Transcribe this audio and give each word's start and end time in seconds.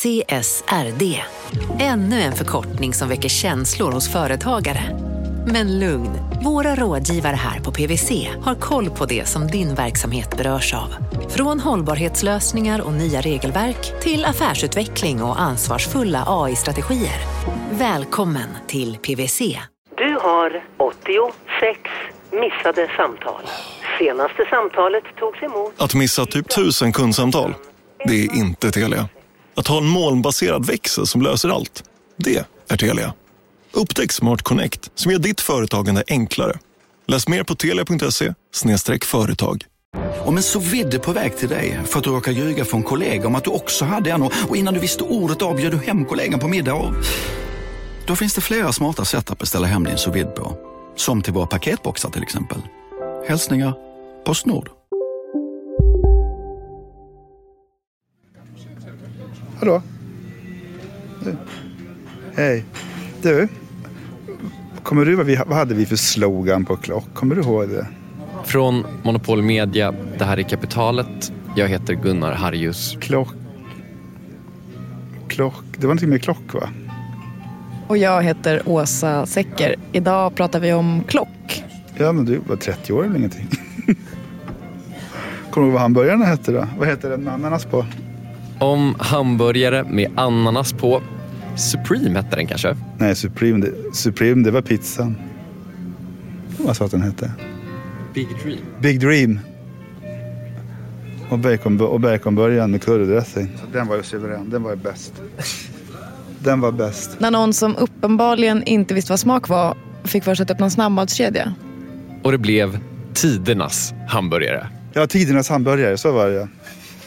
CSRD. 0.00 1.22
Ännu 1.80 2.20
en 2.20 2.32
förkortning 2.32 2.94
som 2.94 3.08
väcker 3.08 3.28
känslor 3.28 3.92
hos 3.92 4.12
företagare. 4.12 4.82
Men 5.46 5.78
lugn, 5.78 6.10
våra 6.44 6.74
rådgivare 6.74 7.36
här 7.36 7.60
på 7.60 7.72
PWC 7.72 8.28
har 8.44 8.54
koll 8.54 8.90
på 8.90 9.06
det 9.06 9.28
som 9.28 9.46
din 9.46 9.74
verksamhet 9.74 10.36
berörs 10.36 10.74
av. 10.74 10.94
Från 11.28 11.60
hållbarhetslösningar 11.60 12.80
och 12.80 12.92
nya 12.92 13.20
regelverk 13.20 14.02
till 14.02 14.24
affärsutveckling 14.24 15.22
och 15.22 15.40
ansvarsfulla 15.40 16.24
AI-strategier. 16.26 17.20
Välkommen 17.70 18.48
till 18.66 18.96
PWC. 18.96 19.58
Du 19.96 20.18
har 20.22 20.64
86 20.76 21.80
missade 22.32 22.88
samtal. 22.96 23.42
Senaste 23.98 24.44
samtalet 24.50 25.04
togs 25.18 25.42
emot... 25.42 25.74
Att 25.76 25.94
missa 25.94 26.26
typ 26.26 26.48
tusen 26.48 26.92
kundsamtal, 26.92 27.54
det 28.04 28.24
är 28.24 28.36
inte 28.36 28.70
Telia. 28.70 29.08
Att 29.60 29.66
ha 29.66 29.78
en 29.78 29.86
molnbaserad 29.86 30.66
växel 30.66 31.06
som 31.06 31.22
löser 31.22 31.48
allt, 31.48 31.84
det 32.16 32.44
är 32.68 32.76
Telia. 32.76 33.14
Upptäck 33.72 34.12
Smart 34.12 34.42
Connect 34.42 34.90
som 34.94 35.12
gör 35.12 35.18
ditt 35.18 35.40
företagande 35.40 36.04
enklare. 36.08 36.58
Läs 37.06 37.28
mer 37.28 37.42
på 37.42 37.54
telia.se 37.54 38.34
företag. 39.04 39.64
Om 40.24 40.36
en 40.36 40.42
så 40.42 40.58
vidde 40.58 40.98
på 40.98 41.12
väg 41.12 41.36
till 41.36 41.48
dig 41.48 41.80
för 41.86 41.98
att 41.98 42.04
du 42.04 42.10
råkar 42.10 42.32
ljuga 42.32 42.64
från 42.64 42.82
kollega 42.82 43.26
om 43.26 43.34
att 43.34 43.44
du 43.44 43.50
också 43.50 43.84
hade 43.84 44.10
en 44.10 44.22
och 44.22 44.56
innan 44.56 44.74
du 44.74 44.80
visste 44.80 45.04
ordet 45.04 45.42
av 45.42 45.56
du 45.56 45.76
hem 45.76 46.04
kollegan 46.04 46.40
på 46.40 46.48
middag 46.48 46.74
och... 46.74 46.94
Då 48.06 48.16
finns 48.16 48.34
det 48.34 48.40
flera 48.40 48.72
smarta 48.72 49.04
sätt 49.04 49.30
att 49.30 49.38
beställa 49.38 49.66
hem 49.66 49.84
din 49.84 49.98
sous 49.98 50.26
på. 50.36 50.56
Som 50.96 51.22
till 51.22 51.32
våra 51.32 51.46
paketboxar 51.46 52.10
till 52.10 52.22
exempel. 52.22 52.58
Hälsningar 53.28 53.74
Postnord. 54.24 54.79
Hallå? 59.60 59.82
Du. 61.24 61.36
Hej. 62.34 62.64
Du, 63.22 63.48
kommer 64.82 65.04
du 65.04 65.14
vad, 65.14 65.26
vi, 65.26 65.36
vad 65.36 65.58
hade 65.58 65.74
vi 65.74 65.86
för 65.86 65.96
slogan 65.96 66.64
på 66.64 66.76
klock? 66.76 67.04
Kommer 67.14 67.34
du 67.34 67.42
ihåg 67.42 67.68
det? 67.68 67.86
Från 68.44 68.86
Monopol 69.02 69.42
Media, 69.42 69.94
det 70.18 70.24
här 70.24 70.38
är 70.38 70.42
Kapitalet. 70.42 71.32
Jag 71.56 71.68
heter 71.68 71.94
Gunnar 71.94 72.32
Harjus. 72.32 72.96
Klock... 73.00 73.28
Klock... 75.28 75.64
Det 75.72 75.78
var 75.78 75.88
någonting 75.88 76.08
med 76.08 76.22
klock 76.22 76.54
va? 76.54 76.70
Och 77.88 77.98
jag 77.98 78.22
heter 78.22 78.62
Åsa 78.66 79.26
Secker. 79.26 79.76
Idag 79.92 80.34
pratar 80.34 80.60
vi 80.60 80.72
om 80.72 81.04
klock. 81.08 81.64
Ja, 81.96 82.12
men 82.12 82.24
du 82.24 82.38
var 82.38 82.56
30 82.56 82.92
år 82.92 83.04
eller 83.04 83.16
ingenting. 83.16 83.48
Kommer 85.50 85.66
du 85.66 85.70
ihåg 85.70 85.72
vad 85.72 85.82
hamburgarna 85.82 86.24
hette 86.24 86.52
då? 86.52 86.66
Vad 86.78 86.88
heter 86.88 87.10
den 87.10 87.22
med 87.22 87.34
ananas 87.34 87.64
på? 87.64 87.86
Om 88.60 88.94
hamburgare 88.98 89.84
med 89.84 90.10
ananas 90.16 90.72
på. 90.72 91.02
Supreme 91.56 92.16
hette 92.18 92.36
den 92.36 92.46
kanske? 92.46 92.76
Nej, 92.98 93.14
Supreme 93.16 93.66
det, 93.66 93.72
Supreme, 93.96 94.44
det 94.44 94.50
var 94.50 94.62
pizzan. 94.62 95.16
Vad 96.58 96.76
sa 96.76 96.84
att 96.84 96.90
den 96.90 97.02
hette? 97.02 97.32
Big 98.14 98.28
Dream. 98.42 98.58
Big 98.80 99.00
Dream. 99.00 99.40
Och, 101.28 101.38
bacon, 101.38 101.80
och 101.80 102.00
baconburgaren 102.00 102.70
med 102.70 102.82
currydressing. 102.82 103.48
Den 103.72 103.86
var 103.86 103.96
ju 103.96 104.02
suverän. 104.02 104.50
Den 104.50 104.62
var 104.62 104.70
ju 104.70 104.76
bäst. 104.76 105.12
Den 106.38 106.60
var 106.60 106.72
bäst. 106.72 107.16
När 107.18 107.30
någon 107.30 107.52
som 107.52 107.76
uppenbarligen 107.76 108.62
inte 108.64 108.94
visste 108.94 109.12
vad 109.12 109.20
smak 109.20 109.48
var 109.48 109.76
fick 110.04 110.24
för 110.24 110.34
sig 110.34 110.44
att 110.44 110.50
öppna 110.50 110.64
en 110.64 110.70
snabbmatskedja. 110.70 111.54
Och 112.22 112.32
det 112.32 112.38
blev 112.38 112.78
tidernas 113.14 113.94
hamburgare. 114.08 114.66
Ja, 114.92 115.06
tidernas 115.06 115.48
hamburgare. 115.48 115.96
Så 115.96 116.12
var 116.12 116.28
det 116.28 116.48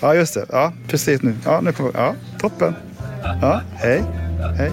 ja. 0.04 0.16
just 0.16 0.34
det. 0.34 0.46
Ja, 0.50 0.74
precis 0.88 1.22
nu. 1.22 1.36
Ja, 1.46 1.62
nu 1.62 1.72
kommer 1.72 1.92
Ja, 1.94 2.16
toppen. 2.40 2.76
Ja, 3.42 3.62
hej. 3.76 4.04
Hej. 4.58 4.72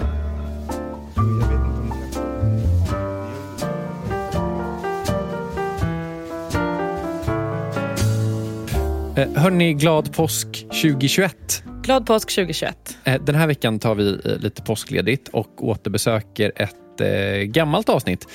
Eh, 9.15 9.27
hörni, 9.35 9.73
glad 9.73 10.13
påsk 10.13 10.47
2021. 10.67 11.63
Glad 11.83 12.05
påsk 12.05 12.35
2021. 12.35 12.97
Eh, 13.03 13.21
den 13.21 13.35
här 13.35 13.47
veckan 13.47 13.79
tar 13.79 13.95
vi 13.95 14.19
eh, 14.25 14.37
lite 14.37 14.61
påskledigt 14.61 15.27
och 15.27 15.67
återbesöker 15.67 16.51
ett 16.55 16.75
gammalt 17.45 17.89
avsnitt. 17.89 18.27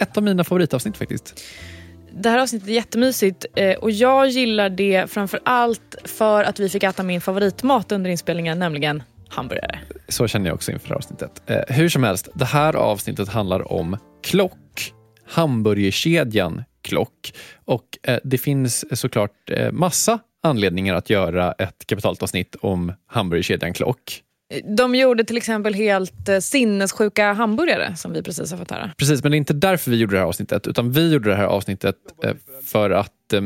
Ett 0.00 0.16
av 0.16 0.22
mina 0.22 0.44
favoritavsnitt 0.44 0.96
faktiskt. 0.96 1.40
Det 2.16 2.30
här 2.30 2.38
avsnittet 2.38 2.68
är 2.68 2.72
jättemysigt 2.72 3.46
eh, 3.56 3.74
och 3.78 3.90
jag 3.90 4.28
gillar 4.28 4.68
det 4.68 5.10
framför 5.10 5.40
allt 5.44 5.96
för 6.04 6.44
att 6.44 6.60
vi 6.60 6.68
fick 6.68 6.82
äta 6.82 7.02
min 7.02 7.20
favoritmat 7.20 7.92
under 7.92 8.10
inspelningen, 8.10 8.58
nämligen 8.58 9.02
hamburgare. 9.28 9.78
Så 10.08 10.28
känner 10.28 10.46
jag 10.46 10.54
också 10.54 10.72
inför 10.72 10.94
avsnittet. 10.94 11.42
Eh, 11.46 11.60
hur 11.68 11.88
som 11.88 12.04
helst, 12.04 12.28
det 12.34 12.44
här 12.44 12.76
avsnittet 12.76 13.28
handlar 13.28 13.72
om 13.72 13.96
klock. 14.22 14.92
Hamburgerkedjan 15.26 16.64
Klock. 16.82 17.32
Och 17.64 17.98
eh, 18.02 18.18
det 18.24 18.38
finns 18.38 19.00
såklart 19.00 19.50
massa 19.72 20.18
anledningar 20.42 20.94
att 20.94 21.10
göra 21.10 21.52
ett 21.52 21.86
kapitalavsnitt 21.86 22.56
om 22.60 22.92
hamburgerkedjan 23.06 23.72
Klock. 23.72 24.22
De 24.76 24.94
gjorde 24.94 25.24
till 25.24 25.36
exempel 25.36 25.74
helt 25.74 26.28
eh, 26.28 26.38
sinnessjuka 26.38 27.32
hamburgare 27.32 27.96
som 27.96 28.12
vi 28.12 28.22
precis 28.22 28.50
har 28.50 28.58
fått 28.58 28.70
höra. 28.70 28.90
Precis, 28.96 29.22
men 29.22 29.32
det 29.32 29.36
är 29.36 29.38
inte 29.38 29.52
därför 29.52 29.90
vi 29.90 29.96
gjorde 29.96 30.14
det 30.14 30.18
här 30.18 30.26
avsnittet. 30.26 30.66
Utan 30.66 30.92
vi 30.92 31.12
gjorde 31.12 31.30
det 31.30 31.36
här 31.36 31.44
avsnittet 31.44 31.96
eh, 32.24 32.30
för 32.64 32.90
att 32.90 33.32
eh, 33.32 33.40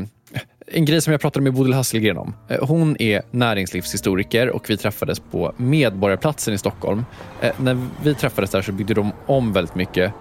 en 0.67 0.85
grej 0.85 1.01
som 1.01 1.13
jag 1.13 1.21
pratade 1.21 1.45
med 1.45 1.53
Bodil 1.53 1.73
Hasselgren 1.73 2.17
om. 2.17 2.35
Hon 2.61 3.03
är 3.03 3.23
näringslivshistoriker 3.31 4.51
och 4.51 4.71
vi 4.71 4.77
träffades 4.77 5.21
på 5.21 5.55
Medborgarplatsen 5.57 6.55
i 6.55 6.59
Stockholm. 6.59 7.05
När 7.57 7.87
vi 8.03 8.15
träffades 8.15 8.51
där 8.51 8.63
så 8.63 8.73
byggde 8.73 8.95
de 8.95 9.13
om 9.27 9.53
väldigt 9.53 9.75
mycket. 9.75 10.13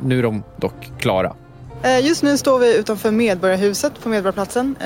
Nu 0.00 0.18
är 0.18 0.22
de 0.22 0.42
dock 0.60 0.92
klara. 0.98 1.36
Just 2.02 2.22
nu 2.22 2.38
står 2.38 2.58
vi 2.58 2.78
utanför 2.78 3.10
Medborgarhuset 3.10 4.02
på 4.02 4.08
Medborgarplatsen. 4.08 4.76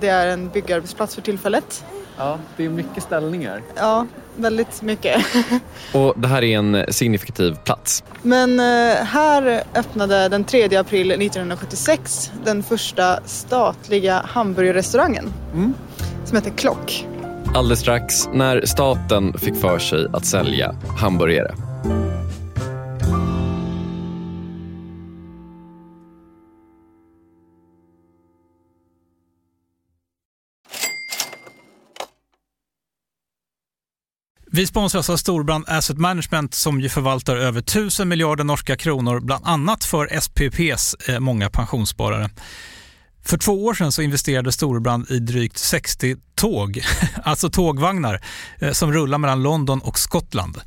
Det 0.00 0.08
är 0.08 0.26
en 0.26 0.48
byggarbetsplats 0.48 1.14
för 1.14 1.22
tillfället. 1.22 1.84
Ja, 2.16 2.38
det 2.56 2.64
är 2.64 2.68
mycket 2.68 3.02
ställningar. 3.02 3.62
Ja, 3.76 4.06
väldigt 4.36 4.82
mycket. 4.82 5.26
Och 5.94 6.14
det 6.16 6.28
här 6.28 6.42
är 6.42 6.58
en 6.58 6.84
signifikativ 6.88 7.56
plats. 7.64 8.04
Men 8.22 8.60
eh, 8.60 9.04
här 9.04 9.62
öppnade 9.74 10.28
den 10.28 10.44
3 10.44 10.76
april 10.76 11.10
1976 11.10 12.32
den 12.44 12.62
första 12.62 13.20
statliga 13.24 14.22
hamburgerrestaurangen 14.24 15.32
mm. 15.54 15.74
som 16.24 16.36
heter 16.36 16.50
Klock. 16.50 17.06
Alldeles 17.54 17.80
strax 17.80 18.28
när 18.32 18.66
staten 18.66 19.38
fick 19.38 19.56
för 19.56 19.78
sig 19.78 20.06
att 20.12 20.26
sälja 20.26 20.74
hamburgare. 20.98 21.54
Vi 34.54 34.66
sponsras 34.66 35.10
av 35.10 35.16
Storbrand 35.16 35.64
Asset 35.68 35.98
Management 35.98 36.54
som 36.54 36.80
ju 36.80 36.88
förvaltar 36.88 37.36
över 37.36 37.60
1000 37.60 38.08
miljarder 38.08 38.44
norska 38.44 38.76
kronor, 38.76 39.20
bland 39.20 39.46
annat 39.46 39.84
för 39.84 40.20
SPPs 40.20 40.94
eh, 41.08 41.20
många 41.20 41.50
pensionssparare. 41.50 42.30
För 43.24 43.38
två 43.38 43.64
år 43.64 43.74
sedan 43.74 43.92
så 43.92 44.02
investerade 44.02 44.52
Storbrand 44.52 45.10
i 45.10 45.18
drygt 45.18 45.58
60 45.58 46.16
tåg, 46.34 46.80
alltså 47.24 47.50
tågvagnar, 47.50 48.20
eh, 48.58 48.72
som 48.72 48.92
rullar 48.92 49.18
mellan 49.18 49.42
London 49.42 49.80
och 49.80 49.98
Skottland. 49.98 50.60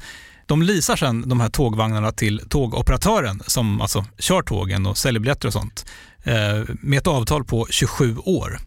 De 0.46 0.62
leasar 0.62 0.96
sedan 0.96 1.30
de 1.30 1.40
här 1.40 1.50
tågvagnarna 1.50 2.12
till 2.12 2.42
tågoperatören 2.50 3.42
som 3.48 3.82
alltså 3.82 4.06
kör 4.20 4.42
tågen 4.42 4.86
och 4.86 4.98
säljer 4.98 5.20
biljetter 5.20 5.48
och 5.48 5.54
sånt 5.54 5.86
eh, 6.24 6.64
med 6.82 7.00
ett 7.00 7.08
avtal 7.08 7.44
på 7.44 7.68
27 7.70 8.18
år. 8.18 8.60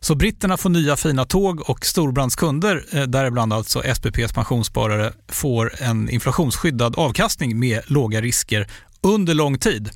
Så 0.00 0.14
britterna 0.14 0.56
får 0.56 0.70
nya 0.70 0.96
fina 0.96 1.24
tåg 1.24 1.70
och 1.70 1.86
storbrandskunder, 1.86 2.84
eh, 2.92 3.02
däribland 3.02 3.52
alltså 3.52 3.82
SPPs 3.94 4.32
pensionssparare, 4.32 5.12
får 5.28 5.82
en 5.82 6.10
inflationsskyddad 6.10 6.98
avkastning 6.98 7.58
med 7.58 7.80
låga 7.86 8.20
risker 8.20 8.66
under 9.02 9.34
lång 9.34 9.58
tid. 9.58 9.90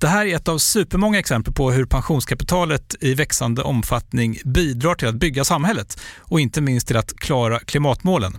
Det 0.00 0.08
här 0.08 0.26
är 0.26 0.36
ett 0.36 0.48
av 0.48 0.58
supermånga 0.58 1.18
exempel 1.18 1.54
på 1.54 1.70
hur 1.70 1.84
pensionskapitalet 1.84 2.96
i 3.00 3.14
växande 3.14 3.62
omfattning 3.62 4.38
bidrar 4.44 4.94
till 4.94 5.08
att 5.08 5.14
bygga 5.14 5.44
samhället 5.44 6.00
och 6.18 6.40
inte 6.40 6.60
minst 6.60 6.86
till 6.86 6.96
att 6.96 7.16
klara 7.16 7.58
klimatmålen. 7.58 8.38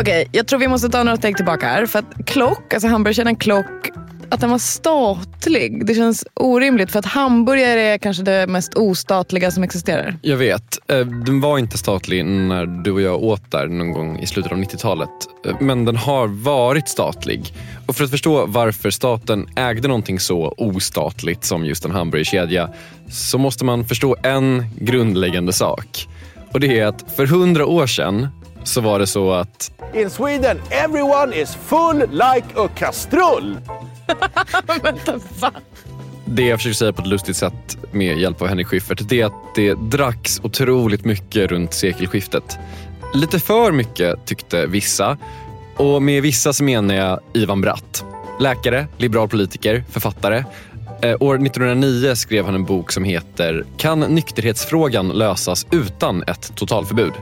Okej, 0.00 0.22
okay, 0.22 0.38
jag 0.38 0.46
tror 0.46 0.58
vi 0.58 0.68
måste 0.68 0.88
ta 0.88 1.02
några 1.02 1.16
steg 1.16 1.36
tillbaka 1.36 1.66
här. 1.66 1.86
För 1.86 1.98
att 1.98 2.26
Klock, 2.26 2.74
alltså 2.74 2.88
hamburgerkedjan 2.88 3.36
Klock, 3.36 3.90
att 4.28 4.40
den 4.40 4.50
var 4.50 4.58
statlig. 4.58 5.86
Det 5.86 5.94
känns 5.94 6.24
orimligt 6.34 6.92
för 6.92 6.98
att 6.98 7.04
hamburgare 7.04 7.80
är 7.80 7.98
kanske 7.98 8.22
det 8.22 8.46
mest 8.46 8.74
ostatliga 8.74 9.50
som 9.50 9.62
existerar. 9.62 10.18
Jag 10.22 10.36
vet. 10.36 10.78
Eh, 10.90 10.98
den 10.98 11.40
var 11.40 11.58
inte 11.58 11.78
statlig 11.78 12.24
när 12.24 12.66
du 12.66 12.90
och 12.90 13.00
jag 13.00 13.22
åt 13.22 13.50
där 13.50 13.66
någon 13.66 13.92
gång 13.92 14.18
i 14.18 14.26
slutet 14.26 14.52
av 14.52 14.58
90-talet. 14.58 15.08
Eh, 15.46 15.56
men 15.60 15.84
den 15.84 15.96
har 15.96 16.26
varit 16.26 16.88
statlig. 16.88 17.54
Och 17.86 17.96
för 17.96 18.04
att 18.04 18.10
förstå 18.10 18.46
varför 18.46 18.90
staten 18.90 19.46
ägde 19.56 19.88
någonting 19.88 20.20
så 20.20 20.54
ostatligt 20.56 21.44
som 21.44 21.64
just 21.64 21.84
en 21.84 21.90
hamburgerkedja 21.90 22.70
så 23.10 23.38
måste 23.38 23.64
man 23.64 23.84
förstå 23.84 24.16
en 24.22 24.64
grundläggande 24.80 25.52
sak. 25.52 26.08
Och 26.52 26.60
det 26.60 26.78
är 26.78 26.86
att 26.86 27.04
för 27.16 27.26
hundra 27.26 27.66
år 27.66 27.86
sedan 27.86 28.28
så 28.68 28.80
var 28.80 28.98
det 28.98 29.06
så 29.06 29.32
att... 29.32 29.70
In 29.94 30.10
Sweden 30.10 30.60
everyone 30.70 31.36
is 31.36 31.54
full 31.54 31.98
like 32.10 32.46
a 32.56 32.68
kastrull. 32.76 33.58
Vänta, 34.82 35.20
va? 35.40 35.52
Det 36.24 36.42
jag 36.42 36.58
försöker 36.58 36.74
säga 36.74 36.92
på 36.92 37.02
ett 37.02 37.08
lustigt 37.08 37.36
sätt 37.36 37.78
med 37.92 38.18
hjälp 38.18 38.42
av 38.42 38.48
Henrik 38.48 38.66
Schyffert 38.66 39.08
det 39.08 39.20
är 39.20 39.26
att 39.26 39.54
det 39.54 39.74
dracks 39.74 40.40
otroligt 40.42 41.04
mycket 41.04 41.50
runt 41.50 41.74
sekelskiftet. 41.74 42.58
Lite 43.14 43.40
för 43.40 43.72
mycket 43.72 44.26
tyckte 44.26 44.66
vissa. 44.66 45.18
Och 45.76 46.02
med 46.02 46.22
vissa 46.22 46.52
så 46.52 46.64
menar 46.64 46.94
jag 46.94 47.20
Ivan 47.34 47.60
Bratt. 47.60 48.04
Läkare, 48.40 48.86
liberal 48.96 49.28
politiker, 49.28 49.84
författare. 49.90 50.44
Eh, 51.02 51.16
år 51.20 51.34
1909 51.34 52.14
skrev 52.14 52.44
han 52.44 52.54
en 52.54 52.64
bok 52.64 52.92
som 52.92 53.04
heter 53.04 53.64
Kan 53.76 54.00
nykterhetsfrågan 54.00 55.08
lösas 55.08 55.66
utan 55.70 56.22
ett 56.22 56.56
totalförbud? 56.56 57.12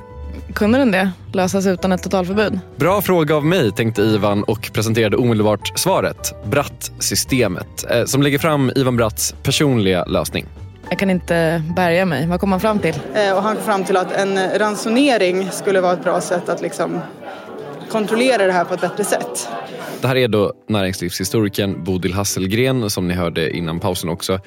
Kunde 0.57 0.79
den 0.79 0.91
det? 0.91 1.11
Lösas 1.33 1.67
utan 1.67 1.93
ett 1.93 2.03
totalförbud? 2.03 2.59
Bra 2.77 3.03
fråga 3.03 3.37
av 3.37 3.45
mig, 3.45 3.73
tänkte 3.73 4.03
Ivan 4.03 4.43
och 4.43 4.71
presenterade 4.73 5.17
omedelbart 5.17 5.79
svaret. 5.79 6.35
Bratt-systemet, 6.45 7.91
eh, 7.91 8.05
som 8.05 8.23
lägger 8.23 8.39
fram 8.39 8.73
Ivan 8.77 8.97
Bratts 8.97 9.35
personliga 9.43 10.05
lösning. 10.05 10.47
Jag 10.89 10.99
kan 10.99 11.11
inte 11.11 11.63
bärga 11.77 12.05
mig. 12.05 12.27
Vad 12.27 12.41
kom 12.41 12.53
han 12.53 12.61
fram 12.61 12.79
till? 12.79 12.95
Eh, 13.15 13.37
och 13.37 13.43
han 13.43 13.55
kom 13.57 13.65
fram 13.65 13.85
till 13.85 13.97
att 13.97 14.13
en 14.13 14.59
ransonering 14.59 15.51
skulle 15.51 15.81
vara 15.81 15.93
ett 15.93 16.05
bra 16.05 16.21
sätt 16.21 16.49
att 16.49 16.63
liksom 16.63 17.01
kontrollera 17.91 18.47
det 18.47 18.53
här 18.53 18.65
på 18.65 18.75
ett 18.75 18.81
bättre 18.81 19.05
sätt. 19.05 19.49
Det 20.01 20.09
här 20.09 20.17
är 20.17 20.29
då 20.29 20.53
näringslivshistorikern 20.69 21.85
Bodil 21.85 22.15
Hasselgren 22.15 22.91
som 22.91 23.09
ni 23.09 23.15
hörde 23.15 23.51
innan 23.51 23.81
pausen 23.81 24.11
också. 24.11 24.41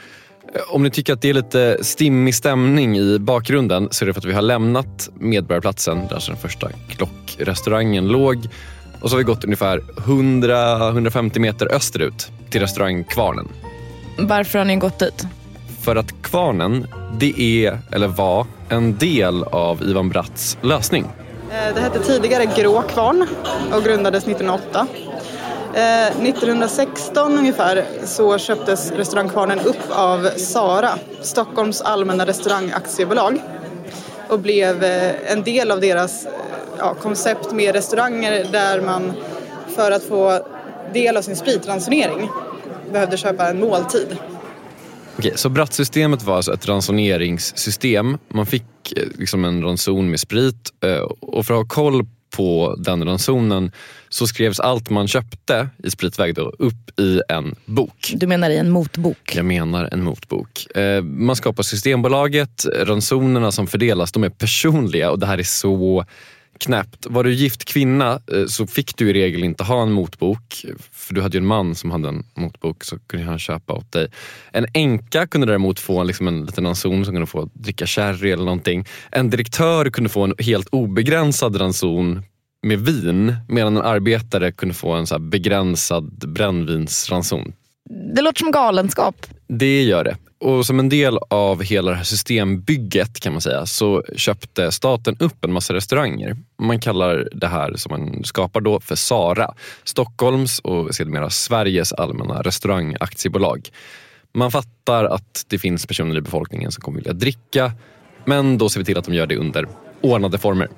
Eh, 0.53 0.61
om 0.67 0.83
ni 0.83 0.89
tycker 0.89 1.13
att 1.13 1.21
det 1.21 1.29
är 1.29 1.33
lite 1.33 1.77
stimmig 1.81 2.35
stämning 2.35 2.97
i 2.97 3.19
bakgrunden 3.19 3.87
så 3.91 4.05
är 4.05 4.07
det 4.07 4.13
för 4.13 4.21
att 4.21 4.25
vi 4.25 4.33
har 4.33 4.41
lämnat 4.41 5.09
Medborgarplatsen 5.13 6.07
där 6.07 6.15
alltså 6.15 6.31
den 6.31 6.41
första 6.41 6.69
klockrestaurangen 6.89 8.07
låg 8.07 8.47
och 9.01 9.09
så 9.09 9.15
har 9.15 9.17
vi 9.17 9.23
gått 9.23 9.43
ungefär 9.43 9.79
100-150 9.79 11.39
meter 11.39 11.75
österut 11.75 12.31
till 12.49 12.61
restaurang 12.61 13.03
Kvarnen. 13.03 13.47
Varför 14.17 14.59
har 14.59 14.65
ni 14.65 14.75
gått 14.75 14.99
dit? 14.99 15.27
För 15.81 15.95
att 15.95 16.21
Kvarnen, 16.21 16.87
det 17.19 17.41
är, 17.41 17.79
eller 17.91 18.07
var, 18.07 18.45
en 18.69 18.97
del 18.97 19.43
av 19.43 19.83
Ivan 19.83 20.09
Bratts 20.09 20.57
lösning. 20.61 21.05
Eh, 21.51 21.75
det 21.75 21.81
hette 21.81 21.99
tidigare 21.99 22.45
Grå 22.57 22.81
Kvarn 22.81 23.27
och 23.73 23.83
grundades 23.83 24.23
1908. 24.23 24.87
Eh, 25.74 26.21
1916 26.21 27.38
ungefär 27.38 27.86
så 28.06 28.38
köptes 28.38 28.92
restaurangkvarnen 28.92 29.60
upp 29.60 29.89
av 29.89 30.30
Sara, 30.38 30.89
Stockholms 31.21 31.81
allmänna 31.81 32.25
restaurangaktiebolag 32.25 33.42
och 34.30 34.39
blev 34.39 34.83
eh, 34.83 35.31
en 35.31 35.44
del 35.44 35.71
av 35.71 35.81
deras 35.81 36.25
eh, 36.25 36.31
ja, 36.77 36.94
koncept 36.94 37.51
med 37.51 37.75
restauranger 37.75 38.45
där 38.51 38.81
man 38.81 39.13
för 39.75 39.92
att 39.92 40.04
få 40.04 40.39
del 40.94 41.18
av 41.18 41.21
sin 41.21 41.36
spritransonering 41.36 42.30
behövde 42.92 43.18
köpa 43.18 43.50
en 43.50 43.60
måltid. 43.60 44.18
Okej, 45.18 45.33
så 45.36 45.50
Brattsystemet 45.50 46.24
var 46.24 46.36
alltså 46.36 46.54
ett 46.54 46.68
ransoneringssystem. 46.68 48.18
Man 48.27 48.45
fick 48.45 48.63
liksom 48.95 49.45
en 49.45 49.63
ranson 49.63 50.10
med 50.10 50.19
sprit 50.19 50.74
och 51.19 51.45
för 51.45 51.54
att 51.54 51.60
ha 51.60 51.66
koll 51.68 52.06
på 52.29 52.75
den 52.77 53.05
ransonen 53.05 53.71
så 54.09 54.27
skrevs 54.27 54.59
allt 54.59 54.89
man 54.89 55.07
köpte 55.07 55.69
i 55.83 55.89
spritväg 55.89 56.35
då 56.35 56.41
upp 56.59 56.99
i 56.99 57.21
en 57.29 57.55
bok. 57.65 58.13
Du 58.15 58.27
menar 58.27 58.49
i 58.49 58.57
en 58.57 58.69
motbok? 58.69 59.35
Jag 59.35 59.45
menar 59.45 59.89
en 59.91 60.03
motbok. 60.03 60.77
Eh, 60.77 61.01
man 61.03 61.35
skapar 61.35 61.63
Systembolaget, 61.63 62.65
ransonerna 62.75 63.51
som 63.51 63.67
fördelas 63.67 64.11
de 64.11 64.23
är 64.23 64.29
personliga 64.29 65.11
och 65.11 65.19
det 65.19 65.25
här 65.25 65.37
är 65.37 65.43
så 65.43 66.05
knäppt. 66.59 67.06
Var 67.09 67.23
du 67.23 67.33
gift 67.33 67.65
kvinna 67.65 68.21
eh, 68.33 68.45
så 68.45 68.67
fick 68.67 68.97
du 68.97 69.09
i 69.09 69.13
regel 69.13 69.44
inte 69.44 69.63
ha 69.63 69.81
en 69.81 69.91
motbok. 69.91 70.65
För 70.91 71.13
du 71.13 71.21
hade 71.21 71.38
ju 71.38 71.41
en 71.41 71.47
man 71.47 71.75
som 71.75 71.91
hade 71.91 72.09
en 72.09 72.23
motbok 72.35 72.83
så 72.83 73.00
kunde 73.00 73.25
han 73.25 73.39
köpa 73.39 73.73
åt 73.73 73.91
dig. 73.91 74.07
En 74.51 74.65
änka 74.73 75.27
kunde 75.27 75.47
däremot 75.47 75.79
få 75.79 76.03
liksom 76.03 76.27
en 76.27 76.45
liten 76.45 76.65
ranson 76.65 77.06
som 77.06 77.13
kunde 77.13 77.27
få 77.27 77.50
dricka 77.53 77.88
sherry 77.88 78.31
eller 78.31 78.45
någonting. 78.45 78.85
En 79.11 79.29
direktör 79.29 79.89
kunde 79.89 80.09
få 80.09 80.23
en 80.23 80.33
helt 80.39 80.67
obegränsad 80.71 81.61
ranson 81.61 82.23
med 82.63 82.79
vin 82.79 83.35
medan 83.47 83.77
en 83.77 83.83
arbetare 83.83 84.51
kunde 84.51 84.75
få 84.75 84.91
en 84.91 85.07
så 85.07 85.19
begränsad 85.19 86.29
brännvinsranson. 86.33 87.53
Det 88.15 88.21
låter 88.21 88.39
som 88.39 88.51
galenskap. 88.51 89.25
Det 89.47 89.83
gör 89.83 90.03
det. 90.03 90.17
Och 90.41 90.65
som 90.65 90.80
en 90.80 90.89
del 90.89 91.18
av 91.30 91.63
hela 91.63 91.91
det 91.91 91.97
här 91.97 92.03
systembygget 92.03 93.19
kan 93.19 93.33
man 93.33 93.41
säga 93.41 93.65
så 93.65 94.03
köpte 94.15 94.71
staten 94.71 95.18
upp 95.19 95.45
en 95.45 95.53
massa 95.53 95.74
restauranger. 95.74 96.38
Man 96.62 96.80
kallar 96.80 97.27
det 97.31 97.47
här 97.47 97.74
som 97.75 97.89
man 97.91 98.24
skapar 98.24 98.62
då 98.62 98.80
för 98.80 98.95
SARA, 98.95 99.53
Stockholms 99.83 100.59
och 100.59 100.95
sedermera 100.95 101.30
Sveriges 101.30 101.94
allmänna 101.94 102.42
restaurangaktiebolag. 102.42 103.69
Man 104.33 104.52
fattar 104.52 105.06
att 105.06 105.45
det 105.47 105.59
finns 105.59 105.85
personer 105.85 106.18
i 106.18 106.21
befolkningen 106.21 106.71
som 106.71 106.81
kommer 106.81 106.97
vilja 106.97 107.13
dricka 107.13 107.71
men 108.25 108.57
då 108.57 108.69
ser 108.69 108.80
vi 108.80 108.85
till 108.85 108.97
att 108.97 109.06
de 109.06 109.13
gör 109.13 109.28
det 109.28 109.37
under 109.37 109.68
ordnade 110.02 110.37
former. 110.37 110.69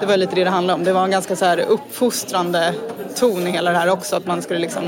Det 0.00 0.06
var 0.06 0.16
lite 0.16 0.34
det 0.34 0.44
det 0.44 0.50
handlade 0.50 0.78
om. 0.78 0.84
Det 0.84 0.92
var 0.92 1.04
en 1.04 1.10
ganska 1.10 1.36
så 1.36 1.44
här 1.44 1.58
uppfostrande 1.58 2.74
ton 3.16 3.46
i 3.46 3.50
hela 3.50 3.70
det 3.70 3.78
här 3.78 3.88
också. 3.88 4.16
Att 4.16 4.26
man 4.26 4.42
skulle 4.42 4.60
liksom 4.60 4.84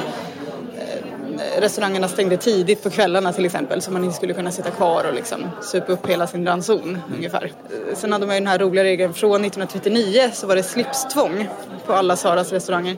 restaurangerna 1.58 2.08
stängde 2.08 2.36
tidigt 2.36 2.82
på 2.82 2.90
kvällarna 2.90 3.32
till 3.32 3.44
exempel 3.44 3.82
så 3.82 3.90
man 3.90 4.04
inte 4.04 4.16
skulle 4.16 4.34
kunna 4.34 4.50
sitta 4.50 4.70
kvar 4.70 5.04
och 5.08 5.14
liksom 5.14 5.50
supa 5.62 5.92
upp 5.92 6.06
hela 6.06 6.26
sin 6.26 6.46
ranson 6.46 6.98
ungefär. 7.16 7.52
Sen 7.94 8.12
hade 8.12 8.26
man 8.26 8.36
ju 8.36 8.40
den 8.40 8.46
här 8.48 8.58
roliga 8.58 8.84
regeln 8.84 9.14
från 9.14 9.44
1939 9.44 10.30
så 10.32 10.46
var 10.46 10.56
det 10.56 10.62
slipstvång 10.62 11.48
på 11.86 11.92
alla 11.92 12.16
Saras 12.16 12.52
restauranger. 12.52 12.96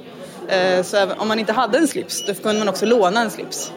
Eh, 0.48 0.82
så 0.82 1.06
om 1.18 1.28
man 1.28 1.38
inte 1.38 1.52
hade 1.52 1.78
en 1.78 1.88
slips 1.88 2.24
då 2.26 2.34
kunde 2.34 2.58
man 2.58 2.68
också 2.68 2.86
låna 2.86 3.20
en 3.20 3.30
slips. 3.30 3.72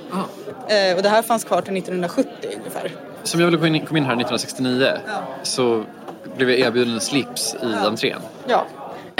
Eh, 0.68 0.96
och 0.96 1.04
det 1.04 1.10
här 1.10 1.22
fanns 1.22 1.44
kvar 1.44 1.62
till 1.62 1.78
1970 1.78 2.32
ungefär. 2.58 2.92
Som 3.24 3.42
jag 3.42 3.54
kom 3.54 3.66
in, 3.66 3.86
kom 3.86 3.98
in 3.98 4.04
här 4.04 4.14
1969 4.14 4.94
ja. 5.08 5.24
så 5.44 5.84
blev 6.38 6.50
jag 6.50 6.60
erbjuden 6.60 6.94
en 6.94 7.02
slips 7.02 7.54
i 7.54 7.58
ja. 7.62 7.88
entrén. 7.88 8.20
Ja, 8.48 8.66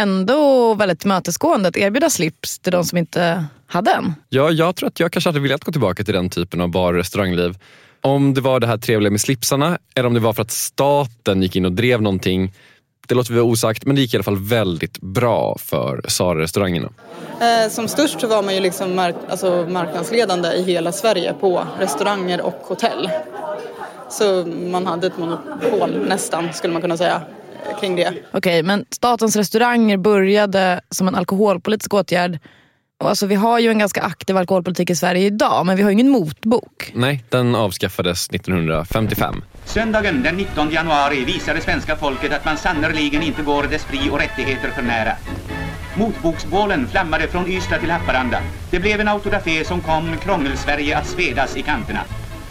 ändå 0.02 0.74
väldigt 0.74 1.00
tillmötesgående 1.00 1.70
att 1.70 1.78
erbjuda 1.78 2.10
slips 2.10 2.60
till 2.60 2.72
de 2.72 2.84
som 2.84 2.98
inte 2.98 3.46
hade 3.68 3.92
en. 3.92 4.14
Ja, 4.30 4.52
jag 4.52 4.76
tror 4.76 4.88
att 4.88 5.00
jag 5.00 5.12
kanske 5.12 5.30
hade 5.30 5.40
velat 5.40 5.64
gå 5.64 5.72
tillbaka 5.72 6.04
till 6.04 6.14
den 6.14 6.30
typen 6.30 6.62
av 6.62 6.70
bar 6.70 6.94
och 6.94 7.00
restaurangliv. 7.00 7.58
Om 8.02 8.34
det 8.34 8.42
var 8.42 8.60
det 8.60 8.68
här 8.68 8.78
trevliga 8.78 9.12
med 9.12 9.22
slipsarna 9.22 9.78
eller 9.96 10.08
om 10.08 10.14
det 10.14 10.20
var 10.20 10.34
för 10.34 10.42
att 10.42 10.52
staten 10.52 11.42
gick 11.42 11.56
in 11.56 11.66
och 11.66 11.72
drev 11.72 12.02
någonting. 12.02 12.54
Det 13.08 13.16
låter 13.16 13.34
vi 13.34 13.40
vara 13.40 13.50
osagt, 13.50 13.86
men 13.86 13.96
det 13.96 14.02
gick 14.02 14.14
i 14.14 14.18
alla 14.18 14.24
fall 14.24 14.38
väldigt 14.38 15.02
bra 15.02 15.58
för 15.60 16.02
Sara-restaurangerna. 16.08 16.90
Eh, 17.42 17.70
som 17.70 17.88
störst 17.88 18.22
så 18.22 18.28
var 18.28 18.44
man 18.44 18.56
ju 18.56 18.60
liksom 18.60 18.96
mark 18.96 19.16
alltså 19.30 19.66
marknadsledande 19.70 20.50
i 20.50 20.64
hela 20.64 20.92
Sverige 20.92 21.34
på 21.34 21.68
restauranger 21.80 22.42
och 22.42 22.62
hotell. 22.64 23.10
Så 24.10 24.46
man 24.46 24.88
hade 24.88 25.08
ett 25.08 25.18
monopol 25.18 26.06
nästan, 26.08 26.54
skulle 26.54 26.74
man 26.74 26.82
kunna 26.82 26.98
säga 26.98 27.22
kring 27.80 27.96
det. 27.96 28.08
Okej, 28.08 28.24
okay, 28.34 28.64
men 28.64 28.86
statens 28.90 29.36
restauranger 29.36 29.98
började 29.98 30.82
som 30.90 31.08
en 31.08 31.16
alkoholpolitisk 31.16 31.94
åtgärd. 31.94 32.40
Och 33.02 33.10
alltså, 33.10 33.26
vi 33.26 33.36
har 33.36 33.60
ju 33.60 33.70
en 33.70 33.80
ganska 33.80 34.02
aktiv 34.02 34.38
alkoholpolitik 34.38 34.90
i 34.90 34.96
Sverige 34.96 35.26
idag, 35.26 35.66
men 35.66 35.78
vi 35.78 35.84
har 35.84 35.92
ingen 35.92 36.10
motbok. 36.10 36.92
Nej, 36.94 37.24
den 37.30 37.56
avskaffades 37.56 38.30
1955. 38.30 39.44
Söndagen 39.66 40.24
den 40.24 40.36
19 40.36 40.72
januari 40.72 41.26
visade 41.26 41.62
svenska 41.62 41.96
folket 41.96 42.34
att 42.34 42.46
man 42.46 42.58
sannerligen 42.58 43.24
inte 43.24 43.42
går 43.42 43.64
dess 43.64 43.84
fri 43.84 44.10
och 44.12 44.20
rättigheter 44.20 44.70
för 44.70 44.82
nära. 44.82 45.12
Motboksbålen 45.98 46.88
flammade 46.88 47.28
från 47.28 47.48
Ystad 47.48 47.80
till 47.80 47.92
Haparanda. 47.92 48.42
Det 48.72 48.80
blev 48.80 49.00
en 49.00 49.08
autodafé 49.08 49.64
som 49.64 49.82
kom 49.82 50.18
Krångel-Sverige 50.24 50.98
att 50.98 51.08
svedas 51.08 51.58
i 51.58 51.62
kanterna. 51.62 52.02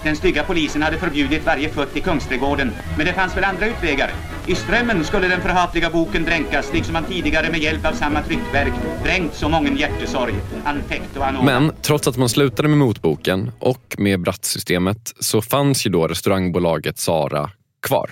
Den 0.03 0.17
stygga 0.17 0.45
polisen 0.45 0.83
hade 0.83 0.99
förbjudit 0.99 1.47
varje 1.47 1.69
futt 1.69 1.97
i 1.97 2.01
Kungsträdgården, 2.01 2.73
men 2.97 3.07
det 3.07 3.13
fanns 3.13 3.37
väl 3.37 3.45
andra 3.45 3.67
utvägar. 3.67 4.11
I 4.51 4.55
strömmen 4.55 5.05
skulle 5.05 5.29
den 5.29 5.41
förhatliga 5.41 5.91
boken 5.91 6.25
dränkas, 6.25 6.73
liksom 6.73 6.93
man 6.93 7.05
tidigare 7.05 7.51
med 7.51 7.61
hjälp 7.61 7.87
av 7.87 7.93
samma 7.93 8.23
tryckverk 8.23 8.73
dränkt 9.05 9.37
så 9.37 9.49
mången 9.49 9.77
hjärtesorg, 9.77 10.35
anfäkt 10.65 11.17
och 11.17 11.27
anordna. 11.27 11.61
Men 11.61 11.73
trots 11.83 12.09
att 12.09 12.17
man 12.17 12.29
slutade 12.29 12.69
med 12.69 12.79
motboken 12.79 13.53
och 13.59 13.97
med 13.99 14.21
brattsystemet 14.21 15.15
så 15.21 15.43
fanns 15.43 15.87
ju 15.87 15.91
då 15.91 16.07
restaurangbolaget 16.09 16.99
Sara 16.99 17.51
kvar. 17.83 18.11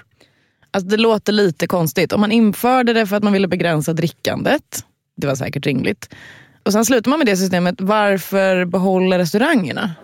Alltså 0.70 0.88
det 0.88 0.96
låter 0.96 1.32
lite 1.32 1.66
konstigt. 1.66 2.12
Om 2.12 2.20
man 2.20 2.32
införde 2.32 2.92
det 2.92 3.06
för 3.06 3.16
att 3.16 3.22
man 3.22 3.32
ville 3.32 3.48
begränsa 3.48 3.92
drickandet, 3.92 4.84
det 5.16 5.26
var 5.26 5.34
säkert 5.34 5.66
rimligt. 5.66 6.14
Och 6.62 6.72
sen 6.72 6.84
slutar 6.84 7.10
man 7.10 7.18
med 7.18 7.26
det 7.26 7.36
systemet, 7.36 7.80
varför 7.80 8.64
behålla 8.64 9.18
restaurangerna? 9.18 9.94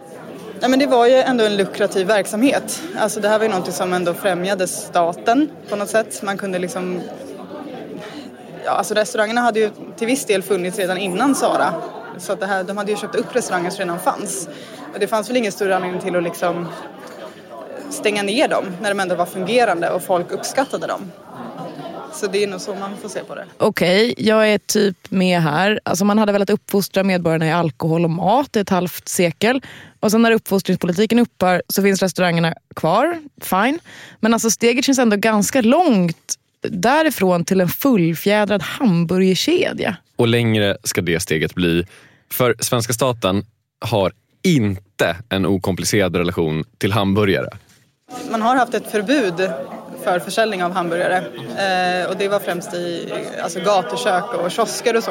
Ja, 0.61 0.69
men 0.69 0.79
det 0.79 0.87
var 0.87 1.07
ju 1.07 1.15
ändå 1.15 1.45
en 1.45 1.57
lukrativ 1.57 2.07
verksamhet. 2.07 2.83
Alltså 2.99 3.21
det 3.21 3.29
här 3.29 3.39
var 3.39 3.45
ju 3.45 3.51
någonting 3.51 3.73
som 3.73 3.93
ändå 3.93 4.15
främjade 4.15 4.67
staten 4.67 5.51
på 5.69 5.77
något 5.77 5.91
sätt. 5.91 6.23
Man 6.23 6.39
kunde 6.39 6.59
liksom... 6.59 7.01
Ja, 8.65 8.71
alltså 8.71 8.95
restaurangerna 8.95 9.41
hade 9.41 9.61
ju 9.61 9.71
till 9.97 10.07
viss 10.07 10.25
del 10.25 10.43
funnits 10.43 10.79
redan 10.79 10.99
innan 10.99 11.35
Sara. 11.35 11.75
Så 12.19 12.33
att 12.33 12.41
det 12.41 12.47
här, 12.47 12.65
de 12.65 12.77
hade 12.77 12.91
ju 12.91 12.97
köpt 12.97 13.15
upp 13.15 13.37
restauranger 13.37 13.71
som 13.71 13.79
redan 13.79 13.99
fanns. 13.99 14.49
Och 14.95 15.01
det 15.01 15.07
fanns 15.07 15.31
väl 15.31 15.37
ingen 15.37 15.53
större 15.53 15.77
anledning 15.77 16.01
till 16.01 16.17
att 16.17 16.23
liksom 16.23 16.69
stänga 17.91 18.23
ner 18.23 18.49
dem 18.49 18.65
när 18.83 18.89
de 18.89 19.01
ändå 19.01 19.15
var 19.15 19.27
fungerande 19.27 19.91
och 19.91 20.03
folk 20.03 20.33
uppskattade 20.33 20.87
dem. 20.87 21.13
Så 22.15 22.27
det 22.27 22.43
är 22.43 22.47
nog 22.47 22.61
så 22.61 22.75
man 22.75 22.97
får 22.97 23.09
se 23.09 23.25
på 23.25 23.35
det. 23.35 23.47
Okej, 23.59 24.13
okay, 24.13 24.27
jag 24.27 24.53
är 24.53 24.59
typ 24.59 25.11
med 25.11 25.41
här. 25.41 25.81
Alltså 25.85 26.05
man 26.05 26.19
hade 26.19 26.33
velat 26.33 26.51
uppfostra 26.51 27.03
medborgarna 27.03 27.47
i 27.47 27.53
alkohol 27.53 28.05
och 28.05 28.11
mat 28.11 28.57
i 28.57 28.61
ett 28.61 28.71
halvt 28.71 29.09
sekel. 29.09 29.63
Och 30.01 30.11
sen 30.11 30.23
när 30.23 30.31
uppfostringspolitiken 30.31 31.19
upphör 31.19 31.63
så 31.69 31.83
finns 31.83 32.03
restaurangerna 32.03 32.55
kvar. 32.77 33.19
Fine. 33.41 33.79
Men 34.21 34.35
alltså 34.35 34.51
steget 34.51 34.85
känns 34.85 34.99
ändå 34.99 35.17
ganska 35.17 35.63
långt 35.63 36.35
därifrån 36.69 37.45
till 37.45 37.61
en 37.61 37.69
fullfjädrad 37.69 38.63
hamburgerkedja. 38.63 39.97
Och 40.17 40.29
längre 40.29 40.77
ska 40.85 41.03
det 41.03 41.21
steget 41.21 41.55
bli. 41.55 41.87
För 42.31 42.57
svenska 42.61 42.93
staten 42.93 43.47
har 43.81 44.13
inte 44.43 45.17
en 45.29 45.47
okomplicerad 45.47 46.17
relation 46.17 46.65
till 46.79 46.93
hamburgare. 46.93 47.49
Man 48.31 48.43
har 48.43 48.57
haft 48.57 48.75
ett 48.75 48.91
förbud 48.91 49.51
för 50.05 50.19
försäljning 50.19 50.65
av 50.65 50.73
hamburgare. 50.73 51.17
Eh, 51.17 52.11
och 52.11 52.17
det 52.17 52.29
var 52.29 52.39
främst 52.39 52.75
i 52.75 53.13
alltså, 53.43 53.61
gatukök 53.61 54.35
och 54.35 54.51
kiosker 54.51 54.97
och 54.97 55.05
så. 55.05 55.11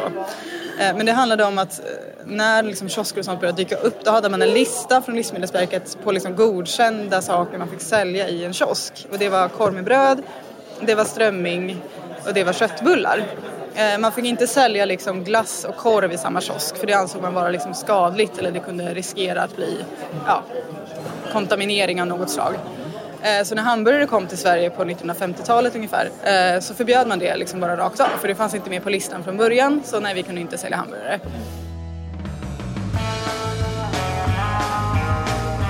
Eh, 0.80 0.96
men 0.96 1.06
det 1.06 1.12
handlade 1.12 1.44
om 1.44 1.58
att 1.58 1.80
eh, 1.80 1.86
när 2.26 2.64
liksom, 2.64 2.90
kiosker 2.90 3.20
och 3.20 3.26
sånt 3.26 3.40
började 3.40 3.58
dyka 3.58 3.76
upp 3.76 4.06
då 4.06 4.12
hade 4.12 4.30
man 4.30 4.42
en 4.42 4.50
lista 4.50 5.02
från 5.02 5.16
Livsmedelsverket 5.16 5.98
på 6.04 6.12
liksom, 6.12 6.36
godkända 6.36 7.22
saker 7.22 7.58
man 7.58 7.70
fick 7.70 7.82
sälja 7.82 8.28
i 8.28 8.46
en 8.46 8.54
kiosk. 8.54 9.08
Och 9.12 9.18
det 9.20 9.30
var 9.30 9.48
korv 9.48 9.74
med 9.74 9.84
bröd, 9.84 10.22
det 10.82 10.96
var 10.96 11.06
strömming 11.06 11.82
och 12.28 12.34
det 12.34 12.44
var 12.44 12.54
köttbullar. 12.54 13.24
Eh, 13.76 14.00
man 14.00 14.12
fick 14.12 14.26
inte 14.26 14.48
sälja 14.48 14.86
liksom 14.86 15.24
glass 15.24 15.66
och 15.70 15.78
korv 15.78 16.14
i 16.14 16.18
samma 16.18 16.42
kiosk 16.42 16.78
för 16.78 16.88
det 16.88 16.94
ansåg 16.94 17.22
man 17.22 17.34
vara 17.34 17.50
liksom 17.50 17.74
skadligt 17.74 18.38
eller 18.38 18.52
det 18.52 18.60
kunde 18.60 18.94
riskera 18.94 19.42
att 19.42 19.56
bli 19.56 19.78
ja, 20.28 20.44
kontaminering 21.32 22.02
av 22.02 22.08
något 22.08 22.30
slag. 22.30 22.54
Eh, 23.24 23.44
så 23.44 23.56
när 23.56 23.64
hamburgare 23.64 24.06
kom 24.06 24.28
till 24.28 24.38
Sverige 24.38 24.70
på 24.70 24.84
1950-talet 24.84 25.76
ungefär 25.76 26.06
eh, 26.06 26.60
så 26.60 26.74
förbjöd 26.74 27.08
man 27.08 27.20
det 27.20 27.38
liksom 27.38 27.60
bara 27.60 27.78
rakt 27.78 28.00
av 28.00 28.08
för 28.22 28.28
det 28.28 28.36
fanns 28.36 28.56
inte 28.56 28.70
med 28.70 28.84
på 28.84 28.90
listan 28.90 29.24
från 29.24 29.38
början 29.38 29.82
så 29.86 30.00
nej 30.00 30.16
vi 30.16 30.24
kunde 30.24 30.42
inte 30.42 30.58
sälja 30.58 30.78
hamburgare. 30.78 31.20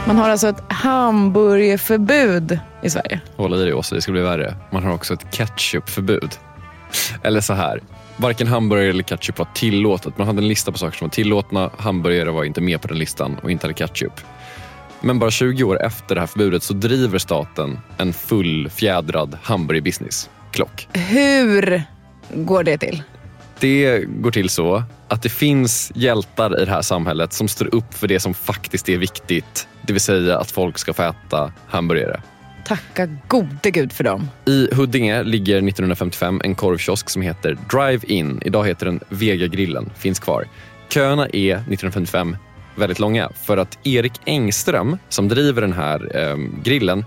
Man 0.07 0.17
har 0.17 0.29
alltså 0.29 0.48
ett 0.48 0.63
hamburgerförbud 0.67 2.60
i 2.81 2.89
Sverige. 2.89 3.22
Håll 3.36 3.53
i 3.53 3.63
dig 3.63 3.74
Åsa, 3.74 3.95
det 3.95 4.01
ska 4.01 4.12
bli 4.12 4.22
värre. 4.22 4.55
Man 4.72 4.83
har 4.83 4.93
också 4.93 5.13
ett 5.13 5.25
ketchupförbud. 5.31 6.31
Eller 7.24 7.41
så 7.41 7.53
här, 7.53 7.81
varken 8.17 8.48
hamburgare 8.48 8.89
eller 8.89 9.03
ketchup 9.03 9.39
var 9.39 9.48
tillåtet. 9.53 10.17
Man 10.17 10.27
hade 10.27 10.39
en 10.39 10.48
lista 10.48 10.72
på 10.72 10.77
saker 10.77 10.98
som 10.98 11.07
var 11.07 11.13
tillåtna. 11.13 11.69
Hamburgare 11.77 12.31
var 12.31 12.43
inte 12.43 12.62
med 12.62 12.81
på 12.81 12.88
den 12.88 12.98
listan 12.98 13.39
och 13.43 13.51
inte 13.51 13.67
heller 13.67 13.77
ketchup. 13.77 14.22
Men 15.05 15.19
bara 15.19 15.31
20 15.31 15.63
år 15.63 15.81
efter 15.83 16.15
det 16.15 16.22
här 16.22 16.27
förbudet 16.27 16.63
så 16.63 16.74
driver 16.74 17.19
staten 17.19 17.79
en 17.98 18.13
fullfjädrad 18.13 19.38
hamburgerbusiness, 19.43 20.29
Klock. 20.51 20.88
Hur 20.93 21.83
går 22.33 22.63
det 22.63 22.77
till? 22.77 23.03
Det 23.60 24.00
går 24.00 24.31
till 24.31 24.50
så 24.50 24.83
att 25.07 25.22
det 25.22 25.29
finns 25.29 25.91
hjältar 25.95 26.62
i 26.62 26.65
det 26.65 26.72
här 26.72 26.81
samhället 26.81 27.33
som 27.33 27.48
står 27.48 27.75
upp 27.75 27.93
för 27.93 28.07
det 28.07 28.19
som 28.19 28.33
faktiskt 28.33 28.89
är 28.89 28.98
viktigt. 28.98 29.67
Det 29.81 29.93
vill 29.93 30.01
säga 30.01 30.38
att 30.38 30.51
folk 30.51 30.77
ska 30.77 30.93
få 30.93 31.03
äta 31.03 31.51
hamburgare. 31.67 32.22
Tacka 32.65 33.05
gode 33.27 33.72
gud 33.72 33.91
för 33.93 34.03
dem. 34.03 34.29
I 34.45 34.69
Huddinge 34.74 35.24
ligger 35.24 35.57
1955 35.57 36.41
en 36.43 36.55
korvkiosk 36.55 37.10
som 37.10 37.22
heter 37.22 37.57
Drive-In. 37.72 38.41
Idag 38.45 38.67
heter 38.67 38.86
den 38.86 39.00
Vega-grillen. 39.10 39.89
Finns 39.98 40.19
kvar. 40.19 40.48
Köerna 40.89 41.25
är 41.25 41.53
1955 41.53 42.38
väldigt 42.75 43.00
långa 43.00 43.30
för 43.46 43.58
att 43.58 43.77
Erik 43.84 44.13
Engström 44.25 44.98
som 45.10 45.27
driver 45.27 45.62
den 45.62 45.74
här 45.74 46.18
eh, 46.18 46.38
grillen 46.63 47.06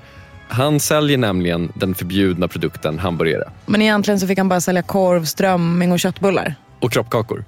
han 0.49 0.81
säljer 0.81 1.19
nämligen 1.19 1.73
den 1.75 1.95
förbjudna 1.95 2.49
produkten 2.49 2.99
hamburgare. 2.99 3.51
Men 3.67 3.83
egentligen 3.83 4.21
så 4.21 4.27
fick 4.27 4.39
han 4.39 4.49
bara 4.49 4.61
sälja 4.61 4.83
korv, 4.83 5.25
strömming 5.25 5.93
och 5.93 6.01
köttbullar? 6.01 6.55
Och 6.81 6.93
kroppkakor. 6.93 7.45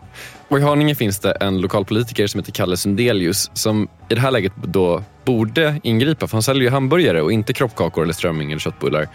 Och 0.49 0.59
I 0.59 0.63
Haninge 0.63 0.95
finns 0.95 1.19
det 1.19 1.33
en 1.33 1.61
lokalpolitiker 1.61 2.27
som 2.27 2.41
heter 2.41 2.53
Kalle 2.53 2.77
Sundelius 2.77 3.51
som 3.55 3.89
i 4.09 4.15
det 4.15 4.21
här 4.21 4.31
läget 4.31 4.53
då 4.63 5.03
borde 5.25 5.81
ingripa 5.83 6.27
för 6.27 6.37
han 6.37 6.43
säljer 6.43 6.63
ju 6.63 6.71
hamburgare 6.71 7.23
och 7.23 7.33
inte 7.33 7.53
kroppkakor 7.53 8.03
eller 8.03 8.13
strömming 8.13 8.51
eller 8.51 8.61
köttbullar. 8.61 9.09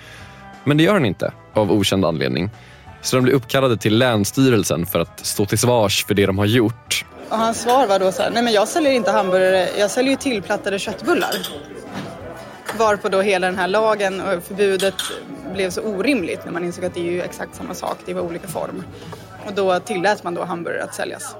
Men 0.63 0.77
det 0.77 0.83
gör 0.83 0.93
han 0.93 1.05
inte 1.05 1.33
av 1.53 1.71
okänd 1.71 2.05
anledning. 2.05 2.49
Så 3.01 3.15
de 3.15 3.21
blir 3.21 3.33
uppkallade 3.33 3.77
till 3.77 3.97
Länsstyrelsen 3.97 4.85
för 4.85 4.99
att 4.99 5.25
stå 5.25 5.45
till 5.45 5.57
svars 5.57 6.05
för 6.05 6.13
det 6.13 6.25
de 6.25 6.37
har 6.37 6.45
gjort. 6.45 7.05
Och 7.33 7.39
hans 7.39 7.61
svar 7.61 7.87
var 7.87 7.99
då 7.99 8.11
så 8.11 8.21
här, 8.21 8.29
nej 8.29 8.43
men 8.43 8.53
jag 8.53 8.67
säljer 8.67 8.91
inte 8.91 9.11
hamburgare, 9.11 9.69
jag 9.77 9.91
säljer 9.91 10.11
ju 10.11 10.17
tillplattade 10.17 10.79
köttbullar. 10.79 11.35
Varpå 12.77 13.09
då 13.09 13.21
hela 13.21 13.47
den 13.47 13.55
här 13.55 13.67
lagen 13.67 14.21
och 14.21 14.43
förbudet 14.43 14.93
blev 15.53 15.69
så 15.69 15.81
orimligt 15.81 16.45
när 16.45 16.51
man 16.51 16.63
insåg 16.63 16.85
att 16.85 16.93
det 16.93 16.99
är 16.99 17.11
ju 17.11 17.21
exakt 17.21 17.55
samma 17.55 17.73
sak, 17.73 17.97
det 18.05 18.13
var 18.13 18.21
olika 18.21 18.47
form. 18.47 18.83
Och 19.45 19.53
då 19.53 19.79
tillät 19.79 20.23
man 20.23 20.33
då 20.33 20.43
hamburgare 20.43 20.83
att 20.83 20.95
säljas. 20.95 21.35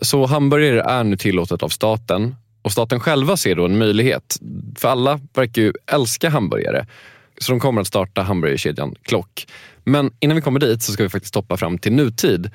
Så 0.00 0.26
hamburgare 0.26 0.82
är 0.82 1.04
nu 1.04 1.16
tillåtet 1.16 1.62
av 1.62 1.68
staten 1.68 2.36
och 2.62 2.72
staten 2.72 3.00
själva 3.00 3.36
ser 3.36 3.54
då 3.54 3.64
en 3.64 3.78
möjlighet. 3.78 4.36
För 4.76 4.88
alla 4.88 5.20
verkar 5.34 5.62
ju 5.62 5.72
älska 5.92 6.28
hamburgare. 6.28 6.86
Så 7.38 7.52
de 7.52 7.60
kommer 7.60 7.80
att 7.80 7.86
starta 7.86 8.22
hamburgerkedjan 8.22 8.94
Klock. 9.02 9.46
Men 9.84 10.10
innan 10.20 10.36
vi 10.36 10.42
kommer 10.42 10.60
dit 10.60 10.82
så 10.82 10.92
ska 10.92 11.02
vi 11.02 11.08
faktiskt 11.08 11.34
stoppa 11.34 11.56
fram 11.56 11.78
till 11.78 11.92
nutid. 11.92 12.50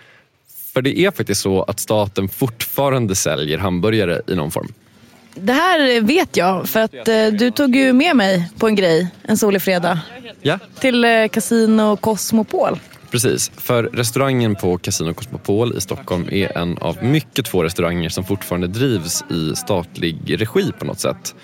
För 0.73 0.81
det 0.81 0.99
är 0.99 1.11
faktiskt 1.11 1.41
så 1.41 1.63
att 1.63 1.79
staten 1.79 2.29
fortfarande 2.29 3.15
säljer 3.15 3.57
hamburgare 3.57 4.21
i 4.27 4.35
någon 4.35 4.51
form. 4.51 4.73
Det 5.35 5.53
här 5.53 6.01
vet 6.01 6.37
jag 6.37 6.69
för 6.69 6.79
att 6.79 7.07
eh, 7.07 7.27
du 7.27 7.51
tog 7.51 7.75
ju 7.75 7.93
med 7.93 8.15
mig 8.15 8.49
på 8.59 8.67
en 8.67 8.75
grej 8.75 9.07
en 9.23 9.37
solig 9.37 9.61
fredag. 9.61 9.99
Ja. 10.41 10.59
Till 10.79 11.05
eh, 11.05 11.27
Casino 11.27 11.95
Cosmopol. 11.95 12.79
Precis, 13.11 13.51
för 13.57 13.83
restaurangen 13.83 14.55
på 14.55 14.77
Casino 14.77 15.13
Cosmopol 15.13 15.77
i 15.77 15.81
Stockholm 15.81 16.27
är 16.31 16.57
en 16.57 16.77
av 16.77 17.03
mycket 17.03 17.47
få 17.47 17.63
restauranger 17.63 18.09
som 18.09 18.23
fortfarande 18.23 18.67
drivs 18.67 19.23
i 19.29 19.55
statlig 19.55 20.41
regi 20.41 20.71
på 20.79 20.85
något 20.85 20.99
sätt. 20.99 21.35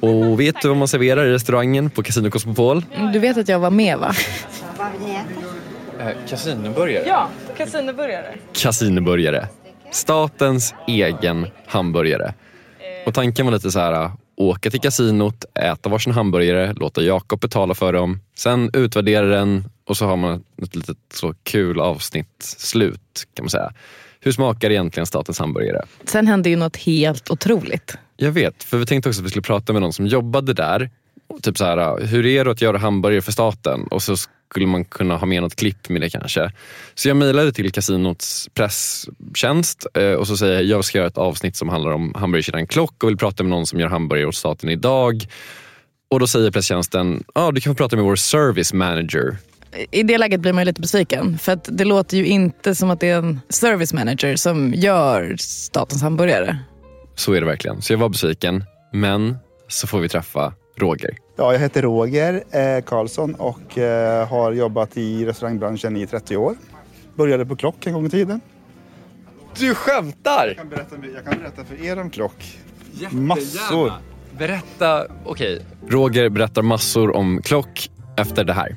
Och 0.00 0.40
vet 0.40 0.62
du 0.62 0.68
vad 0.68 0.76
man 0.76 0.88
serverar 0.88 1.26
i 1.26 1.32
restaurangen 1.32 1.90
på 1.90 2.02
Casino 2.02 2.30
Cosmopol? 2.30 2.84
Du 3.12 3.18
vet 3.18 3.36
att 3.36 3.48
jag 3.48 3.58
var 3.58 3.70
med 3.70 3.98
va? 3.98 4.14
Kasinoburgare? 6.28 7.04
Ja, 7.06 7.28
kasinoburgare. 7.56 8.34
Kasinoburgare. 8.52 9.48
Statens 9.92 10.74
egen 10.88 11.46
hamburgare. 11.66 12.34
Och 13.06 13.14
tanken 13.14 13.46
var 13.46 13.52
lite 13.52 13.70
så 13.70 13.78
här, 13.78 14.10
åka 14.36 14.70
till 14.70 14.80
kasinot, 14.80 15.44
äta 15.54 15.88
varsin 15.88 16.12
hamburgare, 16.12 16.72
låta 16.72 17.02
Jakob 17.02 17.40
betala 17.40 17.74
för 17.74 17.92
dem, 17.92 18.20
sen 18.36 18.70
utvärdera 18.72 19.26
den 19.26 19.64
och 19.86 19.96
så 19.96 20.06
har 20.06 20.16
man 20.16 20.44
ett 20.62 20.76
litet 20.76 20.96
så 21.14 21.34
kul 21.42 21.80
avsnitt 21.80 22.42
slut 22.42 23.26
kan 23.34 23.44
man 23.44 23.50
säga. 23.50 23.72
Hur 24.20 24.32
smakar 24.32 24.70
egentligen 24.70 25.06
statens 25.06 25.38
hamburgare? 25.38 25.82
Sen 26.04 26.26
hände 26.26 26.50
ju 26.50 26.56
något 26.56 26.76
helt 26.76 27.30
otroligt. 27.30 27.98
Jag 28.16 28.32
vet, 28.32 28.64
för 28.64 28.78
vi 28.78 28.86
tänkte 28.86 29.08
också 29.08 29.20
att 29.20 29.26
vi 29.26 29.30
skulle 29.30 29.42
prata 29.42 29.72
med 29.72 29.82
någon 29.82 29.92
som 29.92 30.06
jobbade 30.06 30.52
där. 30.52 30.90
Typ 31.42 31.58
så 31.58 31.64
här, 31.64 32.06
hur 32.06 32.26
är 32.26 32.44
det 32.44 32.50
att 32.50 32.62
göra 32.62 32.78
hamburgare 32.78 33.22
för 33.22 33.32
staten? 33.32 33.86
Och 33.90 34.02
så 34.02 34.16
skulle 34.50 34.66
man 34.66 34.84
kunna 34.84 35.16
ha 35.16 35.26
med 35.26 35.42
något 35.42 35.56
klipp 35.56 35.88
med 35.88 36.00
det 36.00 36.10
kanske. 36.10 36.52
Så 36.94 37.08
jag 37.08 37.16
mejlade 37.16 37.52
till 37.52 37.72
kasinots 37.72 38.48
presstjänst 38.54 39.86
eh, 39.94 40.12
och 40.12 40.26
så 40.26 40.36
säger 40.36 40.54
jag 40.54 40.64
jag 40.64 40.84
ska 40.84 40.98
göra 40.98 41.08
ett 41.08 41.18
avsnitt 41.18 41.56
som 41.56 41.68
handlar 41.68 41.90
om 41.92 42.14
hamburgerkedjan 42.14 42.66
Klock 42.66 43.02
och 43.02 43.08
vill 43.08 43.16
prata 43.16 43.42
med 43.42 43.50
någon 43.50 43.66
som 43.66 43.80
gör 43.80 43.88
hamburgare 43.88 44.26
åt 44.26 44.34
staten 44.34 44.70
idag. 44.70 45.26
Och 46.10 46.20
då 46.20 46.26
säger 46.26 46.50
presstjänsten, 46.50 47.24
ja 47.34 47.50
du 47.52 47.60
kan 47.60 47.74
få 47.74 47.76
prata 47.76 47.96
med 47.96 48.04
vår 48.04 48.16
service 48.16 48.72
manager. 48.72 49.36
I 49.90 50.02
det 50.02 50.18
läget 50.18 50.40
blir 50.40 50.52
man 50.52 50.64
lite 50.64 50.80
besviken. 50.80 51.38
För 51.38 51.52
att 51.52 51.68
det 51.72 51.84
låter 51.84 52.16
ju 52.16 52.26
inte 52.26 52.74
som 52.74 52.90
att 52.90 53.00
det 53.00 53.08
är 53.08 53.18
en 53.18 53.40
service 53.48 53.92
manager 53.92 54.36
som 54.36 54.74
gör 54.74 55.36
statens 55.38 56.02
hamburgare. 56.02 56.58
Så 57.14 57.32
är 57.32 57.40
det 57.40 57.46
verkligen. 57.46 57.82
Så 57.82 57.92
jag 57.92 57.98
var 57.98 58.08
besviken. 58.08 58.64
Men 58.92 59.36
så 59.68 59.86
får 59.86 60.00
vi 60.00 60.08
träffa 60.08 60.52
Roger. 60.76 61.16
Ja, 61.36 61.52
jag 61.52 61.60
heter 61.60 61.82
Roger 61.82 62.44
eh, 62.50 62.84
Karlsson 62.84 63.34
och 63.34 63.78
eh, 63.78 64.28
har 64.28 64.52
jobbat 64.52 64.96
i 64.96 65.26
restaurangbranschen 65.26 65.96
i 65.96 66.06
30 66.06 66.36
år. 66.36 66.56
Började 67.14 67.46
på 67.46 67.56
Klock 67.56 67.86
en 67.86 67.92
gång 67.92 68.06
i 68.06 68.10
tiden. 68.10 68.40
Du 69.58 69.74
skämtar? 69.74 70.46
Jag 70.46 70.56
kan 70.56 70.68
berätta, 70.68 70.96
jag 71.14 71.24
kan 71.24 71.38
berätta 71.38 71.64
för 71.64 71.84
er 71.84 71.98
om 71.98 72.10
Klock. 72.10 72.58
Massor. 73.10 73.92
Berätta, 74.38 75.06
okej. 75.24 75.62
Roger 75.88 76.28
berättar 76.28 76.62
massor 76.62 77.16
om 77.16 77.42
Klock 77.42 77.90
efter 78.16 78.44
det 78.44 78.52
här. 78.52 78.76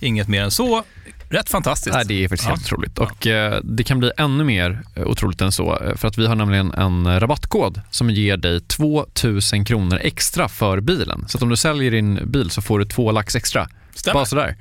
Inget 0.00 0.28
mer 0.28 0.42
än 0.42 0.50
så. 0.50 0.82
Rätt 1.30 1.50
fantastiskt. 1.50 1.94
Nej, 1.96 2.04
det 2.06 2.24
är 2.24 2.28
faktiskt 2.28 2.48
Ja. 2.48 2.54
helt 2.54 2.66
otroligt. 2.72 2.98
Och 2.98 3.26
eh, 3.26 3.60
det 3.64 3.84
kan 3.84 3.98
bli 3.98 4.10
ännu 4.16 4.44
mer 4.44 4.82
eh, 4.94 5.06
otroligt 5.06 5.40
än 5.40 5.52
så. 5.52 5.78
eh, 5.78 5.94
För 5.96 6.08
att 6.08 6.18
vi 6.18 6.26
har 6.26 6.34
nämligen 6.34 6.72
en 6.74 7.06
eh, 7.06 7.20
rabattkod 7.20 7.80
som 7.90 8.10
ger 8.10 8.36
dig 8.36 8.60
2000 8.60 9.64
kronor 9.64 9.98
extra 10.02 10.48
för 10.48 10.80
bilen. 10.80 11.24
Så 11.28 11.38
att 11.38 11.42
om 11.42 11.48
du 11.48 11.56
säljer 11.56 11.90
din 11.90 12.20
bil 12.30 12.50
så 12.50 12.62
får 12.62 12.78
du 12.78 12.84
två 12.84 13.12
lax 13.12 13.36
extra. 13.36 13.68
Stämmer. 13.94 14.14
Bara 14.14 14.24
sådär. 14.26 14.56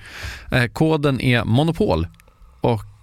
Eh, 0.52 0.66
koden 0.66 1.22
är 1.22 1.44
Monopol. 1.44 2.08
Och 2.62 2.84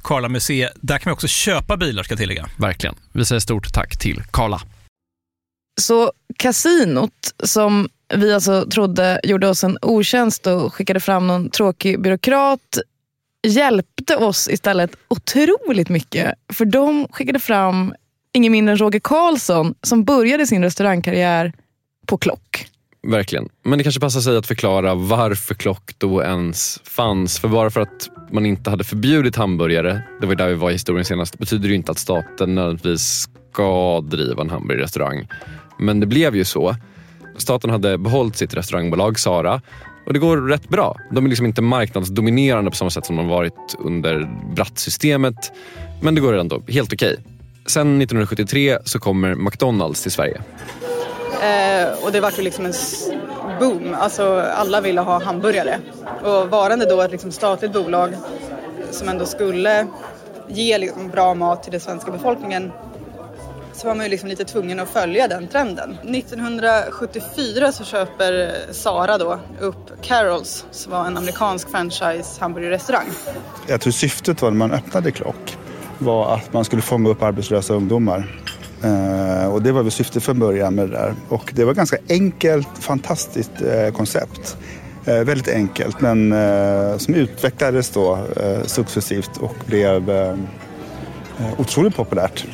Karla 0.00 0.28
Museet. 0.28 0.72
Där 0.80 0.98
kan 0.98 1.10
man 1.10 1.14
också 1.14 1.28
köpa 1.28 1.76
bilar 1.76 2.02
ska 2.02 2.12
jag 2.12 2.18
tillägga. 2.18 2.46
Verkligen. 2.58 2.94
Vi 3.12 3.24
säger 3.24 3.40
stort 3.40 3.72
tack 3.72 3.98
till 3.98 4.22
Karla. 4.30 4.60
Så 5.80 6.12
kasinot 6.36 7.34
som 7.44 7.88
vi 8.14 8.32
alltså 8.32 8.66
trodde 8.70 9.20
gjorde 9.22 9.48
oss 9.48 9.64
en 9.64 9.78
otjänst 9.82 10.46
och 10.46 10.74
skickade 10.74 11.00
fram 11.00 11.26
någon 11.26 11.50
tråkig 11.50 12.00
byråkrat 12.00 12.78
hjälpte 13.46 14.16
oss 14.16 14.48
istället 14.48 14.90
otroligt 15.08 15.88
mycket. 15.88 16.34
För 16.52 16.64
de 16.64 17.08
skickade 17.10 17.38
fram 17.38 17.94
ingen 18.32 18.52
mindre 18.52 18.72
än 18.72 18.78
Roger 18.78 19.00
Karlsson 19.00 19.74
som 19.82 20.04
började 20.04 20.46
sin 20.46 20.62
restaurangkarriär 20.62 21.52
på 22.06 22.18
Klock. 22.18 22.69
Verkligen. 23.02 23.48
Men 23.62 23.78
det 23.78 23.82
kanske 23.82 24.00
passar 24.00 24.20
sig 24.20 24.36
att 24.36 24.46
förklara 24.46 24.94
varför 24.94 25.54
klock 25.54 25.90
då 25.98 26.22
ens 26.22 26.80
fanns. 26.84 27.38
För 27.38 27.48
bara 27.48 27.70
för 27.70 27.80
att 27.80 28.10
man 28.32 28.46
inte 28.46 28.70
hade 28.70 28.84
förbjudit 28.84 29.36
hamburgare, 29.36 30.02
det 30.20 30.26
var 30.26 30.34
där 30.34 30.48
vi 30.48 30.54
var 30.54 30.70
i 30.70 30.72
historien 30.72 31.04
senast, 31.04 31.38
betyder 31.38 31.62
det 31.62 31.68
ju 31.68 31.74
inte 31.74 31.92
att 31.92 31.98
staten 31.98 32.54
nödvändigtvis 32.54 33.28
ska 33.52 34.00
driva 34.00 34.42
en 34.42 34.50
hamburgerrestaurang. 34.50 35.28
Men 35.78 36.00
det 36.00 36.06
blev 36.06 36.36
ju 36.36 36.44
så. 36.44 36.76
Staten 37.36 37.70
hade 37.70 37.98
behållit 37.98 38.36
sitt 38.36 38.54
restaurangbolag 38.54 39.18
Sara 39.18 39.62
och 40.06 40.12
det 40.12 40.18
går 40.18 40.36
rätt 40.36 40.68
bra. 40.68 40.96
De 41.10 41.24
är 41.24 41.28
liksom 41.28 41.46
inte 41.46 41.62
marknadsdominerande 41.62 42.70
på 42.70 42.76
samma 42.76 42.90
sätt 42.90 43.06
som 43.06 43.16
de 43.16 43.28
varit 43.28 43.76
under 43.78 44.30
Bratt-systemet. 44.54 45.52
Men 46.02 46.14
det 46.14 46.20
går 46.20 46.38
ändå 46.38 46.62
helt 46.68 46.92
okej. 46.92 47.16
Sen 47.66 48.02
1973 48.02 48.78
så 48.84 48.98
kommer 48.98 49.34
McDonalds 49.34 50.02
till 50.02 50.12
Sverige. 50.12 50.40
Eh, 51.42 52.04
och 52.04 52.12
det 52.12 52.20
var 52.20 52.32
ju 52.36 52.42
liksom 52.42 52.66
en 52.66 52.72
boom. 53.60 53.94
Alltså 53.98 54.40
alla 54.40 54.80
ville 54.80 55.00
ha 55.00 55.24
hamburgare. 55.24 55.78
Och 56.24 56.50
varande 56.50 56.86
då 56.86 57.00
ett 57.00 57.10
liksom 57.10 57.32
statligt 57.32 57.72
bolag 57.72 58.14
som 58.90 59.08
ändå 59.08 59.26
skulle 59.26 59.86
ge 60.48 60.78
liksom 60.78 61.08
bra 61.08 61.34
mat 61.34 61.62
till 61.62 61.72
den 61.72 61.80
svenska 61.80 62.10
befolkningen 62.10 62.72
så 63.72 63.86
var 63.86 63.94
man 63.94 64.06
ju 64.06 64.10
liksom 64.10 64.28
lite 64.28 64.44
tvungen 64.44 64.80
att 64.80 64.88
följa 64.88 65.28
den 65.28 65.48
trenden. 65.48 65.96
1974 66.02 67.72
så 67.72 67.84
köper 67.84 68.52
Sara 68.72 69.18
då 69.18 69.38
upp 69.60 70.02
Carols 70.02 70.66
som 70.70 70.92
var 70.92 71.06
en 71.06 71.16
amerikansk 71.16 71.70
franchise 71.70 72.40
hamburgerrestaurang. 72.40 73.06
Jag 73.66 73.80
tror 73.80 73.90
syftet 73.90 74.42
var 74.42 74.50
när 74.50 74.58
man 74.58 74.72
öppnade 74.72 75.10
Klock 75.10 75.58
var 75.98 76.34
att 76.34 76.52
man 76.52 76.64
skulle 76.64 76.82
fånga 76.82 77.08
upp 77.08 77.22
arbetslösa 77.22 77.74
ungdomar 77.74 78.40
Eh, 78.82 79.52
och 79.52 79.62
det 79.62 79.72
var 79.72 79.82
väl 79.82 79.92
syftet 79.92 80.22
från 80.22 80.38
början 80.38 80.74
med 80.74 80.88
det 80.88 80.96
där. 80.96 81.14
Och 81.28 81.52
det 81.54 81.64
var 81.64 81.74
ganska 81.74 81.96
enkelt, 82.08 82.68
fantastiskt 82.78 83.62
eh, 83.62 83.92
koncept. 83.92 84.56
Eh, 85.06 85.24
väldigt 85.24 85.48
enkelt 85.48 86.00
men 86.00 86.32
eh, 86.32 86.96
som 86.96 87.14
utvecklades 87.14 87.90
då 87.90 88.18
eh, 88.36 88.62
successivt 88.64 89.36
och 89.40 89.56
blev 89.66 90.10
eh, 90.10 90.30
eh 91.38 91.60
otroligt 91.60 91.96
populärt. 91.96 92.46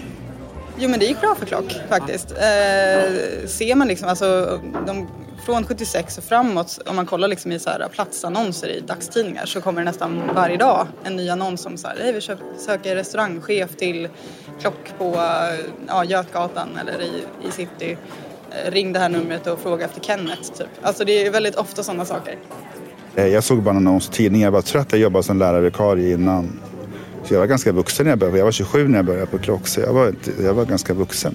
Jo 0.78 0.88
men 0.88 1.00
det 1.00 1.06
gick 1.06 1.20
bra 1.20 1.34
för 1.38 1.46
Klock 1.46 1.76
faktiskt. 1.88 2.30
Eh, 2.30 3.46
ser 3.46 3.74
man 3.74 3.88
liksom, 3.88 4.08
alltså 4.08 4.60
de, 4.86 5.06
från 5.46 5.64
76 5.64 6.18
och 6.18 6.24
framåt, 6.24 6.78
om 6.86 6.96
man 6.96 7.06
kollar 7.06 7.28
liksom 7.28 7.52
i 7.52 7.58
så 7.58 7.70
här 7.70 7.88
platsannonser 7.88 8.68
i 8.68 8.80
dagstidningar 8.80 9.46
så 9.46 9.60
kommer 9.60 9.80
det 9.80 9.84
nästan 9.84 10.22
varje 10.34 10.56
dag 10.56 10.86
en 11.04 11.16
ny 11.16 11.28
annons 11.28 11.60
som 11.60 11.76
så 11.76 11.88
här, 11.88 12.12
vi 12.12 12.20
söker 12.58 12.96
restaurangchef 12.96 13.76
till 13.76 14.08
Klock 14.60 14.98
på 14.98 15.14
ja, 15.86 16.04
Götgatan 16.04 16.68
eller 16.80 17.02
i, 17.02 17.24
i 17.48 17.50
city. 17.50 17.96
Eh, 18.50 18.70
ring 18.70 18.92
det 18.92 18.98
här 18.98 19.08
numret 19.08 19.46
och 19.46 19.60
fråga 19.60 19.84
efter 19.84 20.00
Kenneth 20.00 20.52
typ. 20.52 20.68
Alltså 20.82 21.04
det 21.04 21.26
är 21.26 21.30
väldigt 21.30 21.54
ofta 21.54 21.82
sådana 21.82 22.04
saker. 22.04 22.38
Eh, 23.16 23.26
jag 23.26 23.44
såg 23.44 23.62
bara 23.62 23.70
en 23.70 23.76
annons 23.76 24.08
i 24.08 24.12
tidningen, 24.12 24.44
jag 24.44 24.52
var 24.52 24.62
trött, 24.62 24.86
jag 24.90 25.00
jobbade 25.00 25.22
som 25.22 25.38
lärarvikarie 25.38 26.14
innan. 26.14 26.60
Så 27.24 27.34
jag 27.34 27.40
var 27.40 27.46
ganska 27.46 27.72
vuxen 27.72 28.04
när 28.04 28.12
jag 28.12 28.18
började. 28.18 28.38
Jag 28.38 28.44
var 28.44 28.52
27 28.52 28.88
när 28.88 28.98
jag 28.98 29.06
började 29.06 29.26
på 29.26 29.38
Klock, 29.38 29.66
så 29.68 29.80
jag 29.80 29.92
var, 29.92 30.14
jag 30.42 30.54
var 30.54 30.64
ganska 30.64 30.94
vuxen. 30.94 31.34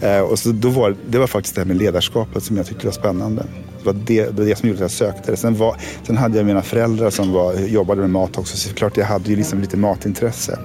Eh, 0.00 0.20
och 0.20 0.38
så 0.38 0.52
då 0.52 0.68
var, 0.68 0.96
det 1.10 1.18
var 1.18 1.26
faktiskt 1.26 1.54
det 1.54 1.60
här 1.60 1.66
med 1.66 1.76
ledarskapet 1.76 2.42
som 2.42 2.56
jag 2.56 2.66
tyckte 2.66 2.86
var 2.86 2.92
spännande. 2.92 3.46
Det 3.78 3.86
var 3.86 3.92
det, 3.92 4.24
det, 4.24 4.38
var 4.38 4.44
det 4.44 4.56
som 4.56 4.68
gjorde 4.68 4.78
att 4.78 4.80
jag 4.80 4.90
sökte 4.90 5.30
det. 5.30 5.36
Sen, 5.36 5.54
var, 5.54 5.76
sen 6.02 6.16
hade 6.16 6.36
jag 6.36 6.46
mina 6.46 6.62
föräldrar 6.62 7.10
som 7.10 7.32
var, 7.32 7.54
jobbade 7.54 8.00
med 8.00 8.10
mat 8.10 8.38
också, 8.38 8.56
så 8.56 8.74
klart 8.74 8.96
jag 8.96 9.06
hade 9.06 9.30
ju 9.30 9.36
liksom 9.36 9.60
lite 9.60 9.76
matintresse. 9.76 10.58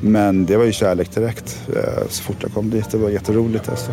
Men 0.00 0.46
det 0.46 0.56
var 0.56 0.64
ju 0.64 0.72
kärlek 0.72 1.14
direkt 1.14 1.62
eh, 1.76 2.08
så 2.08 2.22
fort 2.22 2.36
jag 2.40 2.52
kom 2.52 2.70
dit. 2.70 2.90
Det 2.90 2.98
var 2.98 3.10
jätteroligt 3.10 3.68
alltså. 3.68 3.92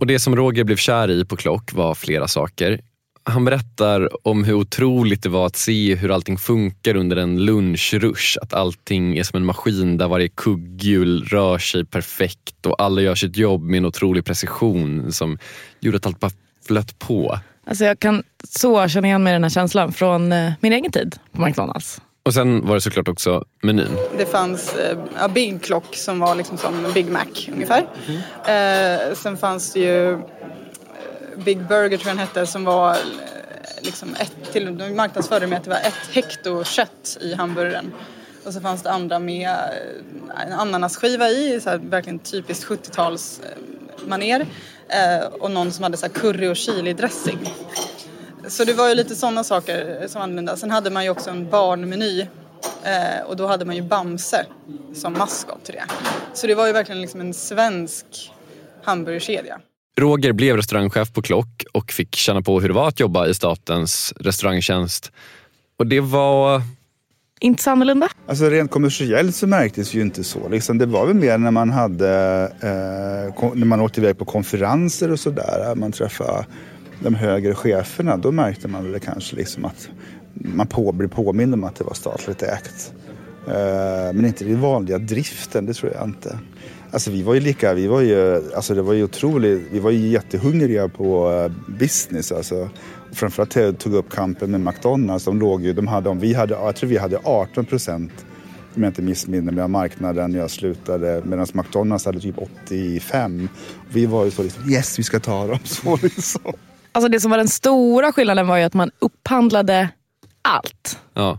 Och 0.00 0.06
det 0.06 0.18
som 0.18 0.36
Roger 0.36 0.64
blev 0.64 0.76
kär 0.76 1.10
i 1.10 1.24
på 1.24 1.36
Klock 1.36 1.72
var 1.72 1.94
flera 1.94 2.28
saker. 2.28 2.80
Han 3.28 3.44
berättar 3.44 4.26
om 4.28 4.44
hur 4.44 4.54
otroligt 4.54 5.22
det 5.22 5.28
var 5.28 5.46
att 5.46 5.56
se 5.56 5.94
hur 5.94 6.10
allting 6.10 6.38
funkar 6.38 6.96
under 6.96 7.16
en 7.16 7.44
lunchrush. 7.44 8.38
Att 8.42 8.54
allting 8.54 9.18
är 9.18 9.22
som 9.22 9.36
en 9.36 9.44
maskin 9.44 9.98
där 9.98 10.08
varje 10.08 10.28
kugghjul 10.28 11.24
rör 11.24 11.58
sig 11.58 11.84
perfekt 11.84 12.66
och 12.66 12.82
alla 12.82 13.00
gör 13.00 13.14
sitt 13.14 13.36
jobb 13.36 13.62
med 13.62 13.78
en 13.78 13.84
otrolig 13.84 14.24
precision 14.24 15.12
som 15.12 15.38
gjorde 15.80 15.96
att 15.96 16.06
allt 16.06 16.20
bara 16.20 16.30
flöt 16.66 16.98
på. 16.98 17.38
Alltså 17.66 17.84
jag 17.84 17.98
kan 17.98 18.22
så 18.48 18.88
känna 18.88 19.06
igen 19.06 19.22
mig 19.22 19.30
i 19.30 19.34
den 19.34 19.42
här 19.42 19.50
känslan 19.50 19.92
från 19.92 20.32
eh, 20.32 20.52
min 20.60 20.72
egen 20.72 20.92
tid 20.92 21.16
på 21.32 21.42
McDonalds. 21.42 22.00
Och 22.22 22.34
sen 22.34 22.66
var 22.66 22.74
det 22.74 22.80
såklart 22.80 23.08
också 23.08 23.44
menyn. 23.62 23.96
Det 24.18 24.26
fanns 24.26 24.74
eh, 24.74 25.28
Big 25.34 25.62
Clock 25.62 25.96
som 25.96 26.18
var 26.20 26.34
liksom 26.34 26.58
som 26.58 26.74
Big 26.94 27.08
Mac 27.10 27.24
ungefär. 27.52 27.86
Eh, 28.46 29.14
sen 29.14 29.36
fanns 29.36 29.72
det 29.72 29.80
ju 29.80 30.18
Big 31.44 31.58
Burger 31.68 31.98
tror 31.98 32.08
jag 32.08 32.16
den 32.16 32.26
hette 32.26 32.46
som 32.46 32.64
var 32.64 32.90
eh, 32.90 32.96
liksom 33.82 34.14
ett, 34.14 34.52
till, 34.52 34.78
de 34.78 34.96
marknadsförde 34.96 35.46
med 35.46 35.58
att 35.58 35.64
det 35.64 35.70
var 35.70 35.76
ett 35.76 36.08
hekto 36.12 36.64
kött 36.64 37.18
i 37.20 37.34
hamburgaren. 37.34 37.92
Och 38.44 38.52
så 38.52 38.60
fanns 38.60 38.82
det 38.82 38.90
andra 38.90 39.18
med 39.18 39.48
eh, 39.48 40.46
en 40.46 40.52
ananasskiva 40.52 41.28
i, 41.28 41.60
så 41.60 41.70
här, 41.70 41.78
verkligen 41.78 42.18
typiskt 42.18 42.66
70-tals 42.66 43.40
eh, 43.40 44.08
maner. 44.08 44.46
Och 45.30 45.50
någon 45.50 45.72
som 45.72 45.82
hade 45.82 45.96
så 45.96 46.06
här 46.06 46.12
curry 46.12 46.48
och 46.48 46.56
chili 46.56 46.92
dressing. 46.92 47.54
Så 48.48 48.64
det 48.64 48.72
var 48.72 48.88
ju 48.88 48.94
lite 48.94 49.14
sådana 49.14 49.44
saker 49.44 50.06
som 50.08 50.18
var 50.18 50.24
annorlunda. 50.24 50.56
Sen 50.56 50.70
hade 50.70 50.90
man 50.90 51.04
ju 51.04 51.10
också 51.10 51.30
en 51.30 51.50
barnmeny 51.50 52.26
och 53.26 53.36
då 53.36 53.46
hade 53.46 53.64
man 53.64 53.76
ju 53.76 53.82
Bamse 53.82 54.46
som 54.94 55.12
maskot 55.12 55.64
till 55.64 55.74
det. 55.74 55.84
Så 56.34 56.46
det 56.46 56.54
var 56.54 56.66
ju 56.66 56.72
verkligen 56.72 57.00
liksom 57.00 57.20
en 57.20 57.34
svensk 57.34 58.32
hamburgerkedja. 58.82 59.60
Roger 60.00 60.32
blev 60.32 60.56
restaurangchef 60.56 61.12
på 61.12 61.22
Klock 61.22 61.64
och 61.72 61.92
fick 61.92 62.14
känna 62.14 62.42
på 62.42 62.60
hur 62.60 62.68
det 62.68 62.74
var 62.74 62.88
att 62.88 63.00
jobba 63.00 63.26
i 63.26 63.34
statens 63.34 64.14
restaurangtjänst. 64.20 65.12
Och 65.78 65.86
det 65.86 66.00
var... 66.00 66.62
Inte 67.40 67.62
så 67.62 67.70
annorlunda? 67.70 68.08
Alltså 68.26 68.44
rent 68.44 68.70
kommersiellt 68.70 69.36
så 69.36 69.46
märktes 69.46 69.94
ju 69.94 70.00
inte 70.00 70.24
så. 70.24 70.48
Liksom, 70.48 70.78
det 70.78 70.86
var 70.86 71.06
väl 71.06 71.16
mer 71.16 71.38
när 71.38 71.50
man 71.50 71.70
hade 71.70 72.08
eh, 72.60 73.52
när 73.54 73.64
man 73.64 73.80
åkte 73.80 74.00
iväg 74.00 74.18
på 74.18 74.24
konferenser 74.24 75.10
och 75.10 75.20
sådär. 75.20 75.74
Man 75.74 75.92
träffade 75.92 76.46
de 77.00 77.14
högre 77.14 77.54
cheferna. 77.54 78.16
Då 78.16 78.32
märkte 78.32 78.68
man 78.68 78.92
väl 78.92 79.00
kanske 79.00 79.36
liksom 79.36 79.64
att 79.64 79.88
man 80.32 80.66
på, 80.66 80.92
blev 80.92 81.08
påmind 81.08 81.54
om 81.54 81.64
att 81.64 81.76
det 81.76 81.84
var 81.84 81.94
statligt 81.94 82.42
ägt. 82.42 82.92
Eh, 83.46 84.12
men 84.14 84.24
inte 84.24 84.44
den 84.44 84.60
vanliga 84.60 84.98
driften, 84.98 85.66
det 85.66 85.74
tror 85.74 85.92
jag 85.92 86.04
inte. 86.04 86.38
Alltså 86.90 87.10
vi 87.10 87.22
var 87.22 87.34
ju 87.34 87.40
lika, 87.40 87.74
vi 87.74 87.86
var 87.86 88.00
ju, 88.00 88.42
alltså 88.54 88.74
det 88.74 88.82
var 88.82 88.92
ju 88.92 89.04
otroligt, 89.04 89.62
vi 89.70 89.78
var 89.78 89.90
ju 89.90 90.08
jättehungriga 90.08 90.88
på 90.88 91.30
eh, 91.32 91.72
business 91.78 92.32
alltså. 92.32 92.70
Framförallt 93.12 93.56
jag 93.56 93.78
tog 93.78 93.94
upp 93.94 94.10
kampen 94.10 94.50
med 94.50 94.60
McDonalds, 94.60 95.24
de 95.24 95.38
låg 95.38 95.62
ju, 95.62 95.72
de 95.72 95.86
hade, 95.86 96.14
vi 96.14 96.34
hade, 96.34 96.54
jag 96.54 96.76
tror 96.76 96.90
vi 96.90 96.98
hade 96.98 97.18
18 97.24 97.64
procent 97.64 98.12
om 98.76 98.82
jag 98.82 98.90
inte 98.90 99.02
missminner 99.02 99.52
mig 99.52 99.62
av 99.62 99.70
marknaden 99.70 100.30
när 100.30 100.38
jag 100.38 100.50
slutade 100.50 101.22
medan 101.24 101.46
McDonalds 101.52 102.04
hade 102.04 102.20
typ 102.20 102.38
85. 102.64 103.48
Vi 103.88 104.06
var 104.06 104.24
ju 104.24 104.30
så 104.30 104.42
liksom, 104.42 104.70
yes 104.70 104.98
vi 104.98 105.02
ska 105.02 105.20
ta 105.20 105.46
dem. 105.46 105.58
Så 105.64 105.98
liksom. 106.02 106.52
Alltså 106.92 107.08
det 107.08 107.20
som 107.20 107.30
var 107.30 107.38
den 107.38 107.48
stora 107.48 108.12
skillnaden 108.12 108.46
var 108.46 108.56
ju 108.56 108.62
att 108.62 108.74
man 108.74 108.90
upphandlade 108.98 109.88
allt. 110.42 110.98
Ja. 111.14 111.38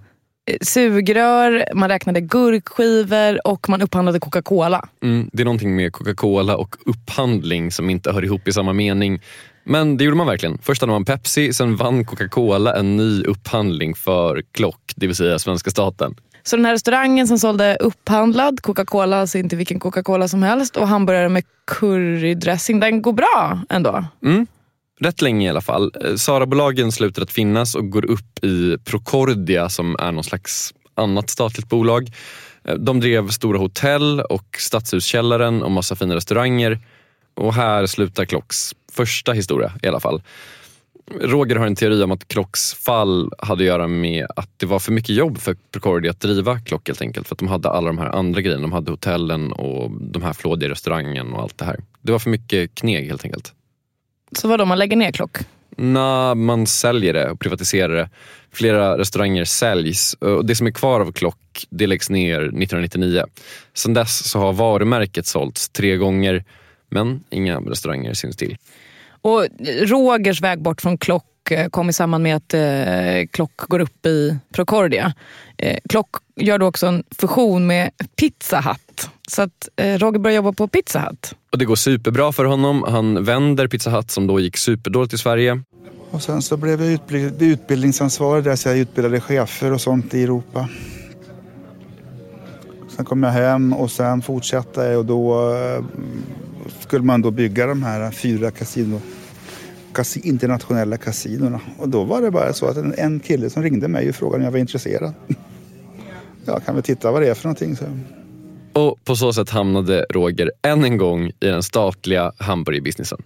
Sugrör, 0.62 1.66
man 1.76 1.90
räknade 1.90 2.22
gurkskivor 2.22 3.48
och 3.48 3.70
man 3.70 3.82
upphandlade 3.82 4.20
Coca-Cola. 4.20 4.90
Mm, 5.04 5.30
det 5.34 5.44
är 5.44 5.46
någonting 5.46 5.76
med 5.76 5.94
Coca-Cola 5.94 6.58
och 6.58 6.76
upphandling 6.86 7.72
som 7.72 7.90
inte 7.90 8.12
hör 8.12 8.26
ihop 8.26 8.48
i 8.48 8.52
samma 8.52 8.74
mening. 8.74 9.22
Men 9.64 9.98
det 9.98 10.04
gjorde 10.04 10.18
man 10.18 10.28
verkligen. 10.28 10.58
Först 10.58 10.82
hade 10.82 10.94
man 10.94 11.06
Pepsi, 11.06 11.54
sen 11.54 11.76
vann 11.76 12.06
Coca-Cola 12.06 12.76
en 12.76 12.98
ny 12.98 13.24
upphandling 13.24 13.96
för 13.96 14.44
Klock, 14.52 14.94
det 14.96 15.08
vill 15.08 15.16
säga 15.16 15.40
svenska 15.40 15.72
staten. 15.72 16.16
Så 16.44 16.56
den 16.56 16.66
här 16.66 16.74
restaurangen 16.74 17.28
som 17.28 17.40
sålde 17.40 17.78
upphandlad 17.80 18.62
Coca-Cola, 18.62 19.22
alltså 19.22 19.38
inte 19.38 19.56
vilken 19.56 19.80
Coca-Cola 19.80 20.28
som 20.28 20.44
helst, 20.44 20.78
och 20.78 20.88
hamburgare 20.88 21.30
med 21.30 21.44
currydressing, 21.68 22.80
den 22.80 23.02
går 23.02 23.14
bra 23.14 23.62
ändå? 23.70 24.06
Mm, 24.24 24.48
rätt 25.00 25.22
länge 25.22 25.48
i 25.48 25.50
alla 25.50 25.62
fall. 25.62 25.92
Eh, 26.06 26.16
Sara-bolagen 26.16 26.92
slutar 26.92 27.22
att 27.22 27.32
finnas 27.32 27.76
och 27.76 27.90
går 27.90 28.06
upp 28.06 28.44
i 28.44 28.78
Procordia 28.78 29.70
som 29.70 29.96
är 30.00 30.12
någon 30.12 30.24
slags 30.24 30.74
annat 30.96 31.30
statligt 31.30 31.70
bolag. 31.70 32.10
Eh, 32.64 32.76
de 32.76 33.00
drev 33.00 33.30
stora 33.30 33.58
hotell 33.58 34.22
och 34.22 34.56
Stadshuskällaren 34.60 35.64
och 35.64 35.72
massa 35.72 35.96
fina 35.96 36.16
restauranger. 36.16 36.80
Och 37.36 37.54
här 37.54 37.86
slutar 37.86 38.26
Klocks 38.26 38.76
första 38.92 39.34
historia 39.34 39.74
i 39.84 39.88
alla 39.88 40.00
fall. 40.00 40.22
Roger 41.22 41.56
har 41.56 41.66
en 41.66 41.76
teori 41.76 42.04
om 42.04 42.12
att 42.12 42.28
Klocks 42.28 42.74
fall 42.74 43.32
hade 43.38 43.64
att 43.64 43.68
göra 43.68 43.88
med 43.88 44.28
att 44.36 44.50
det 44.58 44.66
var 44.66 44.80
för 44.80 44.92
mycket 44.92 45.16
jobb 45.16 45.38
för 45.38 45.58
Procordia 45.72 46.12
att 46.12 46.20
driva 46.20 46.60
Klock 46.60 46.88
helt 46.88 47.02
enkelt. 47.02 47.28
För 47.28 47.36
att 47.36 47.40
de 47.40 47.48
hade 47.48 47.70
alla 47.70 47.88
de 47.88 47.98
här 47.98 48.16
andra 48.16 48.42
grejerna. 48.42 48.62
De 48.62 48.72
hade 48.72 48.92
hotellen 48.92 49.52
och 49.52 49.92
de 49.92 50.24
här 50.24 50.34
flådiga 50.34 50.70
restaurangen 50.70 51.34
och 51.34 51.42
allt 51.42 51.58
det 51.58 51.66
här. 51.66 51.80
Det 52.02 52.12
var 52.12 52.20
för 52.20 52.30
mycket 52.30 52.76
kneg 52.76 53.08
helt 53.08 53.26
enkelt. 53.26 53.54
Så 54.32 54.48
vad 54.48 54.60
då, 54.60 54.66
man 54.66 54.78
lägger 54.78 54.98
ner 54.98 55.12
Klock? 55.12 55.38
Nej, 55.78 56.36
man 56.36 56.68
säljer 56.68 57.14
det 57.14 57.30
och 57.30 57.40
privatiserar 57.40 57.96
det. 57.96 58.10
Flera 58.52 58.98
restauranger 58.98 59.46
säljs 59.46 60.14
och 60.14 60.46
det 60.46 60.56
som 60.56 60.68
är 60.68 60.72
kvar 60.72 61.00
av 61.02 61.12
Klock 61.12 61.66
det 61.70 61.88
läggs 61.88 62.10
ner 62.10 62.42
1999. 62.42 63.24
Sedan 63.74 63.94
dess 63.94 64.30
så 64.30 64.40
har 64.40 64.54
varumärket 64.54 65.26
sålts 65.26 65.70
tre 65.70 65.98
gånger 65.98 66.44
men 66.90 67.24
inga 67.30 67.60
restauranger 67.60 68.14
syns 68.14 68.38
till. 68.38 68.58
Och 69.22 69.48
Rogers 69.82 70.42
väg 70.42 70.62
bort 70.62 70.82
från 70.82 70.98
Klock 70.98 71.52
eh, 71.52 71.70
kom 71.70 71.90
i 71.90 71.94
samband 71.94 72.24
med 72.24 72.36
att 72.36 72.54
eh, 72.54 73.28
Klock 73.32 73.58
går 73.58 73.80
upp 73.80 74.06
i 74.06 74.38
Procordia. 74.54 75.14
Eh, 75.58 75.78
Klock 75.90 76.10
gör 76.36 76.58
då 76.58 76.66
också 76.66 76.88
en 76.88 77.04
fusion 77.22 77.68
med 77.68 77.92
Pizza 78.16 78.62
Hut. 78.62 79.10
Så 79.30 79.42
att 79.42 79.70
eh, 79.76 79.98
Roger 79.98 80.20
börjar 80.20 80.36
jobba 80.36 80.52
på 80.52 80.68
Pizza 80.68 81.00
Hut. 81.00 81.36
Och 81.52 81.58
det 81.58 81.66
går 81.66 81.76
superbra 81.76 82.32
för 82.32 82.46
honom. 82.46 82.84
Han 82.88 83.24
vänder 83.24 83.68
Pizza 83.68 83.90
Hut 83.90 84.12
som 84.12 84.28
då 84.28 84.40
gick 84.40 84.58
superdåligt 84.58 85.14
i 85.14 85.18
Sverige. 85.18 85.64
Och 86.12 86.22
sen 86.22 86.42
så 86.42 86.58
blev 86.58 86.82
jag 86.82 86.94
utbild 86.94 87.42
utbildningsansvarig 87.42 88.44
där 88.44 88.56
så 88.56 88.70
jag 88.70 88.78
utbildade 88.78 89.22
chefer 89.22 89.74
och 89.74 89.82
sånt 89.82 90.14
i 90.14 90.24
Europa. 90.24 90.70
Sen 92.96 93.06
kom 93.06 93.24
jag 93.24 93.32
hem 93.32 93.74
och 93.74 93.92
sen 93.92 94.22
fortsatte 94.22 94.82
jag 94.82 95.00
och 95.00 95.06
då 95.06 95.54
eh, 95.56 95.84
skulle 96.80 97.04
man 97.04 97.22
då 97.22 97.32
bygga 97.32 97.68
de 97.68 97.84
här 97.84 98.12
fyra 98.12 98.52
kasino, 98.52 99.02
kasi, 99.94 100.20
internationella 100.24 100.98
kasinorna. 100.98 101.60
Och 101.78 101.90
då 101.90 102.04
var 102.04 102.22
det 102.22 102.32
bara 102.32 102.54
så 102.54 102.66
att 102.66 102.78
en, 102.78 102.94
en 102.98 103.20
kille 103.20 103.50
som 103.50 103.64
ringde 103.64 103.88
mig 103.88 104.10
och 104.10 104.16
frågade 104.16 104.38
om 104.38 104.44
jag 104.44 104.52
var 104.52 104.60
intresserad. 104.60 105.14
Jag 106.46 106.66
kan 106.66 106.76
väl 106.76 106.84
titta 106.84 107.12
vad 107.12 107.22
det 107.22 107.30
är 107.30 107.34
för 107.34 107.44
någonting. 107.44 107.76
Så. 107.76 107.86
Och 108.80 109.06
på 109.06 109.16
så 109.16 109.34
sätt 109.34 109.50
hamnade 109.50 110.06
Roger 110.10 110.52
än 110.62 110.84
en 110.84 110.98
gång 110.98 111.28
i 111.28 111.46
den 111.46 111.64
statliga 111.64 112.32
hamburgerbusinessen. 112.38 113.24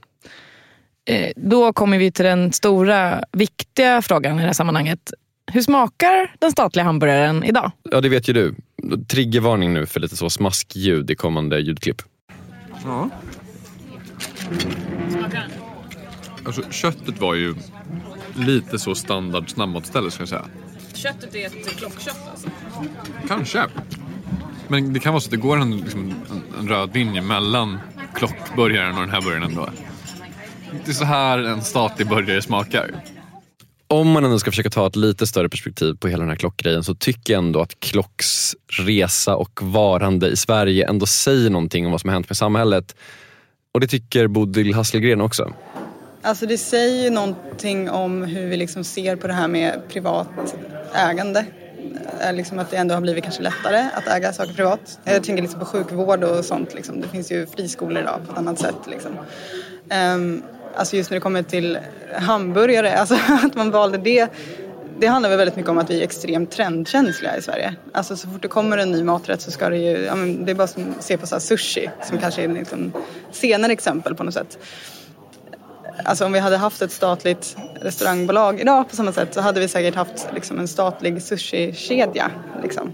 Eh, 1.05 1.31
då 1.35 1.73
kommer 1.73 1.97
vi 1.97 2.11
till 2.11 2.25
den 2.25 2.53
stora, 2.53 3.23
viktiga 3.31 4.01
frågan 4.01 4.35
i 4.37 4.41
det 4.41 4.45
här 4.45 4.53
sammanhanget. 4.53 5.13
Hur 5.51 5.61
smakar 5.61 6.35
den 6.39 6.51
statliga 6.51 6.85
hamburgaren 6.85 7.43
idag? 7.43 7.71
Ja, 7.91 8.01
det 8.01 8.09
vet 8.09 8.29
ju 8.29 8.33
du. 8.33 8.55
Triggervarning 9.07 9.73
nu 9.73 9.85
för 9.85 9.99
lite 9.99 10.15
så 10.15 10.29
smaskljud 10.29 11.11
i 11.11 11.15
kommande 11.15 11.59
ljudklipp. 11.59 12.01
Ja. 12.83 13.09
Alltså, 16.45 16.61
köttet 16.71 17.21
var 17.21 17.35
ju 17.35 17.55
lite 18.35 18.79
så 18.79 18.95
standard 18.95 19.49
snabbmatsställe 19.49 20.11
ska 20.11 20.21
jag 20.21 20.29
säga. 20.29 20.45
Köttet 20.93 21.35
är 21.35 21.45
ett 21.45 21.77
klockkött 21.77 22.19
alltså? 22.31 22.49
Kanske. 23.27 23.65
Men 24.67 24.93
det 24.93 24.99
kan 24.99 25.13
vara 25.13 25.21
så 25.21 25.27
att 25.27 25.31
det 25.31 25.37
går 25.37 25.57
en, 25.57 25.77
liksom, 25.77 26.13
en, 26.31 26.59
en 26.59 26.67
röd 26.67 26.95
linje 26.95 27.21
mellan 27.21 27.79
klockburgaren 28.15 28.95
och 28.95 29.01
den 29.01 29.09
här 29.09 29.21
burgaren 29.21 29.43
ändå. 29.43 29.69
Det 30.85 30.91
är 30.91 30.95
så 30.95 31.05
här 31.05 31.39
en 31.39 31.61
statlig 31.61 32.09
burgare 32.09 32.41
smakar. 32.41 32.91
Om 33.87 34.11
man 34.11 34.25
ändå 34.25 34.39
ska 34.39 34.51
försöka 34.51 34.69
ta 34.69 34.87
ett 34.87 34.95
lite 34.95 35.27
större 35.27 35.49
perspektiv 35.49 35.93
på 35.93 36.07
hela 36.07 36.19
den 36.19 36.29
här 36.29 36.35
klockgrejen 36.35 36.83
så 36.83 36.95
tycker 36.95 37.33
jag 37.33 37.43
ändå 37.43 37.61
att 37.61 37.79
Klocks 37.79 38.55
resa 38.67 39.35
och 39.35 39.59
varande 39.61 40.29
i 40.29 40.35
Sverige 40.35 40.89
ändå 40.89 41.05
säger 41.05 41.49
någonting 41.49 41.85
om 41.85 41.91
vad 41.91 42.01
som 42.01 42.07
har 42.07 42.13
hänt 42.13 42.29
med 42.29 42.37
samhället. 42.37 42.95
Och 43.73 43.79
det 43.79 43.87
tycker 43.87 44.27
Bodil 44.27 44.73
Hasselgren 44.73 45.21
också. 45.21 45.53
Alltså 46.21 46.45
det 46.45 46.57
säger 46.57 47.03
ju 47.03 47.09
någonting 47.09 47.89
om 47.89 48.23
hur 48.23 48.47
vi 48.47 48.57
liksom 48.57 48.83
ser 48.83 49.15
på 49.15 49.27
det 49.27 49.33
här 49.33 49.47
med 49.47 49.81
privat 49.89 50.55
ägande. 50.93 51.45
Är 52.19 52.33
Liksom 52.33 52.59
att 52.59 52.71
det 52.71 52.77
ändå 52.77 52.93
har 52.93 53.01
blivit 53.01 53.23
kanske 53.23 53.43
lättare 53.43 53.89
att 53.93 54.07
äga 54.07 54.33
saker 54.33 54.53
privat. 54.53 54.99
Jag 55.03 55.23
tänker 55.23 55.41
liksom 55.41 55.59
på 55.59 55.65
sjukvård 55.65 56.23
och 56.23 56.45
sånt. 56.45 56.73
Liksom. 56.73 57.01
Det 57.01 57.07
finns 57.07 57.31
ju 57.31 57.45
friskolor 57.45 58.01
idag 58.01 58.19
på 58.25 58.31
ett 58.31 58.37
annat 58.37 58.59
sätt. 58.59 58.75
Liksom. 58.87 59.11
Um, 60.15 60.43
alltså 60.75 60.95
just 60.95 61.09
när 61.09 61.17
det 61.17 61.21
kommer 61.21 61.43
till 61.43 61.79
hamburgare, 62.13 62.93
alltså 62.99 63.15
att 63.43 63.55
man 63.55 63.71
valde 63.71 63.97
det. 63.97 64.29
Det 64.99 65.07
handlar 65.07 65.29
väl 65.29 65.37
väldigt 65.37 65.55
mycket 65.55 65.71
om 65.71 65.77
att 65.77 65.89
vi 65.89 65.99
är 65.99 66.03
extremt 66.03 66.51
trendkänsliga 66.51 67.37
i 67.37 67.41
Sverige. 67.41 67.75
Alltså 67.91 68.15
så 68.15 68.27
fort 68.27 68.41
det 68.41 68.47
kommer 68.47 68.77
en 68.77 68.91
ny 68.91 69.03
maträtt 69.03 69.41
så 69.41 69.51
ska 69.51 69.69
det 69.69 69.77
ju, 69.77 69.97
ja, 69.97 70.15
men 70.15 70.45
det 70.45 70.51
är 70.51 70.55
bara 70.55 70.67
som 70.67 70.93
att 70.97 71.03
se 71.03 71.17
på 71.17 71.27
så 71.27 71.35
här 71.35 71.39
sushi 71.39 71.89
som 72.03 72.17
kanske 72.17 72.43
är 72.43 72.47
liksom 72.47 72.91
senare 73.31 73.71
exempel 73.71 74.15
på 74.15 74.23
något 74.23 74.33
sätt. 74.33 74.57
Alltså 76.03 76.25
om 76.25 76.31
vi 76.31 76.39
hade 76.39 76.57
haft 76.57 76.81
ett 76.81 76.91
statligt 76.91 77.57
restaurangbolag 77.81 78.59
idag 78.59 78.89
på 78.89 78.95
samma 78.95 79.11
sätt 79.11 79.33
så 79.33 79.41
hade 79.41 79.59
vi 79.59 79.67
säkert 79.67 79.95
haft 79.95 80.27
liksom, 80.33 80.59
en 80.59 80.67
statlig 80.67 81.21
sushikedja. 81.21 82.31
Liksom. 82.63 82.91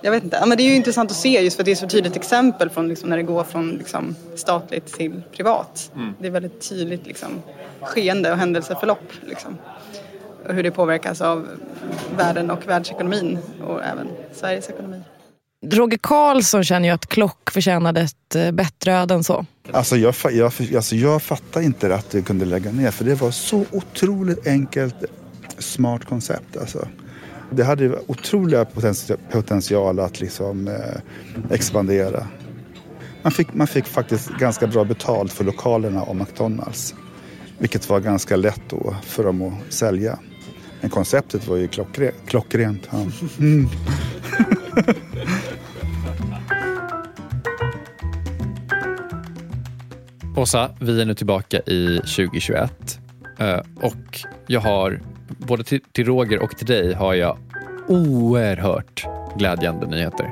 Jag 0.00 0.10
vet 0.10 0.24
inte, 0.24 0.36
ja, 0.40 0.46
men 0.46 0.56
det 0.56 0.62
är 0.62 0.68
ju 0.68 0.74
intressant 0.74 1.10
att 1.10 1.16
se 1.16 1.42
just 1.42 1.56
för 1.56 1.64
det 1.64 1.70
är 1.70 1.74
så 1.74 1.88
tydligt 1.88 2.16
exempel 2.16 2.70
från 2.70 2.88
liksom, 2.88 3.10
när 3.10 3.16
det 3.16 3.22
går 3.22 3.44
från 3.44 3.70
liksom, 3.70 4.16
statligt 4.36 4.86
till 4.86 5.22
privat. 5.32 5.90
Mm. 5.94 6.14
Det 6.18 6.26
är 6.26 6.30
väldigt 6.30 6.68
tydligt 6.68 7.06
liksom, 7.06 7.42
skeende 7.80 8.32
och 8.32 8.38
händelseförlopp. 8.38 9.12
Liksom. 9.20 9.58
Och 10.46 10.54
hur 10.54 10.62
det 10.62 10.70
påverkas 10.70 11.20
av 11.20 11.48
världen 12.16 12.50
och 12.50 12.68
världsekonomin 12.68 13.38
och 13.66 13.84
även 13.84 14.08
Sveriges 14.32 14.70
ekonomi. 14.70 15.00
Roger 15.72 15.98
Karlsson 15.98 16.64
känner 16.64 16.88
ju 16.88 16.94
att 16.94 17.06
Klock 17.06 17.50
förtjänade 17.50 18.00
ett 18.00 18.34
eh, 18.34 18.50
bättre 18.50 18.92
öde 18.92 19.14
än 19.14 19.24
så. 19.24 19.46
Alltså 19.72 19.96
jag, 19.96 20.14
jag, 20.32 20.52
alltså 20.76 20.96
jag 20.96 21.22
fattar 21.22 21.60
inte 21.60 21.94
att 21.94 22.10
du 22.10 22.22
kunde 22.22 22.44
lägga 22.44 22.72
ner 22.72 22.90
för 22.90 23.04
det 23.04 23.14
var 23.14 23.30
så 23.30 23.64
otroligt 23.72 24.46
enkelt, 24.46 24.94
smart 25.58 26.04
koncept. 26.04 26.56
Alltså. 26.56 26.88
Det 27.50 27.64
hade 27.64 27.84
ju 27.84 27.96
otroliga 28.06 28.64
potenti- 28.64 29.18
potential 29.30 30.00
att 30.00 30.20
liksom, 30.20 30.68
eh, 30.68 31.54
expandera. 31.54 32.26
Man 33.22 33.32
fick, 33.32 33.54
man 33.54 33.66
fick 33.66 33.86
faktiskt 33.86 34.30
ganska 34.30 34.66
bra 34.66 34.84
betalt 34.84 35.32
för 35.32 35.44
lokalerna 35.44 36.02
och 36.02 36.16
McDonalds. 36.16 36.94
Vilket 37.58 37.88
var 37.88 38.00
ganska 38.00 38.36
lätt 38.36 38.62
då 38.68 38.96
för 39.02 39.24
dem 39.24 39.42
att 39.42 39.72
sälja. 39.72 40.18
Men 40.80 40.90
konceptet 40.90 41.48
var 41.48 41.56
ju 41.56 41.68
klockre, 41.68 42.12
klockrent. 42.26 42.88
Ja. 42.90 43.06
Mm. 43.38 43.68
Åsa, 50.36 50.70
vi 50.80 51.00
är 51.00 51.04
nu 51.04 51.14
tillbaka 51.14 51.60
i 51.60 51.96
2021 51.96 53.00
Eh, 53.40 53.60
och 53.82 54.18
jag 54.46 54.60
har, 54.60 55.00
både 55.48 55.64
till, 55.64 55.80
till 55.92 56.06
Roger 56.06 56.42
och 56.42 56.50
till 56.50 56.66
dig, 56.66 56.92
har 56.92 57.14
jag 57.14 57.38
oerhört 57.88 59.04
glädjande 59.36 59.86
nyheter. 59.86 60.30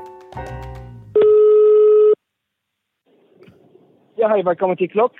Ja, 4.16 4.28
hej, 4.28 4.42
välkommen 4.42 4.76
till 4.76 4.90
Klock. 4.90 5.12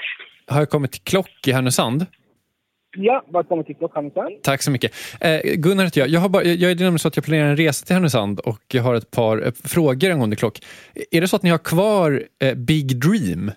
Har 0.47 0.59
jag 0.59 0.71
kommit 0.71 0.93
till 0.93 1.03
Klock 1.03 1.47
i 1.47 1.53
Härnösand? 1.53 2.07
Ja, 2.97 3.25
välkommen 3.33 3.65
till 3.65 3.77
Klock 3.77 3.95
Härnösand. 3.95 4.43
Tack 4.43 4.63
så 4.63 4.71
mycket. 4.71 4.93
Eh, 5.21 5.41
Gunnar 5.55 5.85
heter 5.85 6.01
jag. 6.01 6.09
Jag, 6.09 6.21
har 6.21 6.29
bara, 6.29 6.45
jag 6.45 6.71
är 6.71 6.75
nämligen 6.75 6.99
så 6.99 7.09
att 7.09 7.17
jag 7.17 7.25
planerar 7.25 7.49
en 7.49 7.57
resa 7.57 7.87
till 7.87 7.95
Härnösand 7.95 8.41
och 8.41 8.63
jag 8.73 8.83
har 8.83 8.95
ett 8.95 9.11
par 9.11 9.47
eh, 9.47 9.53
frågor 9.65 10.11
angående 10.11 10.37
Klock. 10.37 10.61
Är 11.11 11.21
det 11.21 11.29
så 11.29 11.37
att 11.37 11.43
ni 11.43 11.51
har 11.51 11.59
kvar 11.59 12.23
eh, 12.43 12.55
Big 12.55 13.01
Dream? 13.01 13.51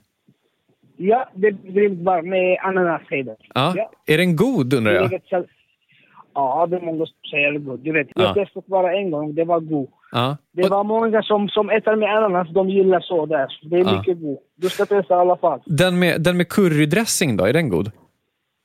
Ja, 0.98 1.30
det 1.34 1.52
blir 1.52 1.90
bara 1.90 2.22
med 2.22 2.58
ananasfeber. 2.64 3.36
Ja. 3.54 3.90
Är 4.06 4.18
den 4.18 4.36
god 4.36 4.74
undrar 4.74 4.94
jag? 4.94 5.22
Ja, 6.34 6.68
det 6.70 6.76
är 6.76 6.82
många 6.82 7.06
som 7.06 7.16
säger 7.32 7.60
god. 7.60 7.80
Du 7.80 7.92
vet, 7.92 8.08
Ja. 8.16 8.24
jag 8.24 8.36
testat 8.36 8.66
bara 8.66 8.94
en 8.98 9.12
gång, 9.12 9.36
det 9.36 9.44
var 9.44 9.60
god. 9.60 9.90
Ja. 10.12 10.38
Det 10.52 10.70
var 10.70 10.84
många 10.84 11.22
som, 11.24 11.50
som 11.50 11.70
äter 11.70 11.96
med 11.96 12.16
ananas, 12.18 12.48
de 12.54 12.70
gillar 12.70 13.00
så 13.00 13.26
där. 13.26 13.48
Det 13.70 13.76
är 13.76 13.80
Ja. 13.86 13.98
mycket 13.98 14.22
god. 14.22 14.38
Du 14.56 14.70
ska 14.70 14.86
testa 14.86 15.14
i 15.16 15.18
alla 15.18 15.38
fall. 15.38 15.60
Den 15.66 16.00
med, 16.00 16.22
den 16.22 16.38
med 16.38 16.50
currydressing 16.50 17.38
då, 17.38 17.46
är 17.46 17.54
den 17.54 17.70
god? 17.70 17.92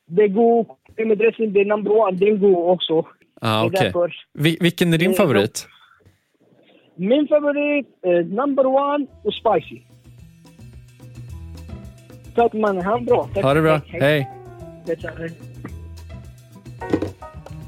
Det 0.07 0.23
är 0.23 0.29
god. 0.29 0.67
Det 0.97 1.05
med 1.05 1.19
dressing, 1.19 1.53
det 1.53 1.61
är 1.61 1.65
number 1.65 1.91
one. 1.93 2.17
Det 2.19 2.29
är 2.29 2.37
god 2.37 2.71
också. 2.71 3.07
Ja, 3.41 3.63
är 3.63 3.67
okej. 3.67 3.81
därför. 3.85 4.13
Vi, 4.33 4.59
vilken 4.61 4.95
är 4.95 4.99
din 4.99 5.11
Det 5.11 5.17
favorit? 5.17 5.67
Min 6.97 7.29
favorit 7.29 7.87
är 8.03 8.23
number 8.23 8.67
one 8.67 9.07
och 9.25 9.35
spicy. 9.35 9.81
Tack 12.35 12.53
man, 12.53 12.77
ha 12.85 12.99
en 12.99 13.05
bra. 13.05 13.29
Tack. 13.35 13.45
Ha 13.45 13.55
det 13.55 13.63
bra. 13.63 13.81
Tack. 13.81 14.01
Hej. 14.01 14.31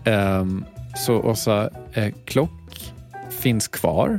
Ehm, 0.04 0.64
så 0.96 1.14
Åsa, 1.22 1.70
eh, 1.92 2.12
Klock 2.24 2.50
finns 3.30 3.68
kvar. 3.68 4.18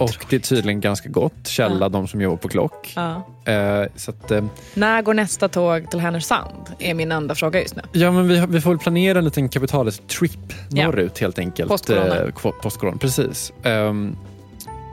Och 0.00 0.26
det 0.30 0.36
är 0.36 0.40
tydligen 0.40 0.80
ganska 0.80 1.08
gott. 1.08 1.46
Källa 1.46 1.88
de 1.88 2.08
som 2.08 2.20
jobbar 2.20 2.36
på 2.36 2.48
Klock. 2.48 2.92
Ja. 2.96 3.22
Eh, 3.52 3.82
så 3.96 4.10
att, 4.10 4.30
eh, 4.30 4.44
När 4.74 5.02
går 5.02 5.14
nästa 5.14 5.48
tåg 5.48 5.90
till 5.90 6.00
Härnösand? 6.00 6.66
är 6.78 6.94
min 6.94 7.12
enda 7.12 7.34
fråga 7.34 7.60
just 7.60 7.76
nu. 7.76 7.82
ja, 7.92 8.10
men 8.10 8.28
vi, 8.28 8.46
vi 8.48 8.60
får 8.60 8.70
väl 8.70 8.78
planera 8.78 9.18
en 9.18 9.24
liten 9.24 9.48
kapitalet-trip 9.48 10.38
Ja. 10.70 10.86
norrut 10.86 11.18
helt 11.18 11.38
enkelt. 11.38 11.68
Postcorona. 11.70 12.16
Eh, 12.16 12.30
postcorona, 12.62 12.96
precis. 12.96 13.52
Ehm, 13.62 14.16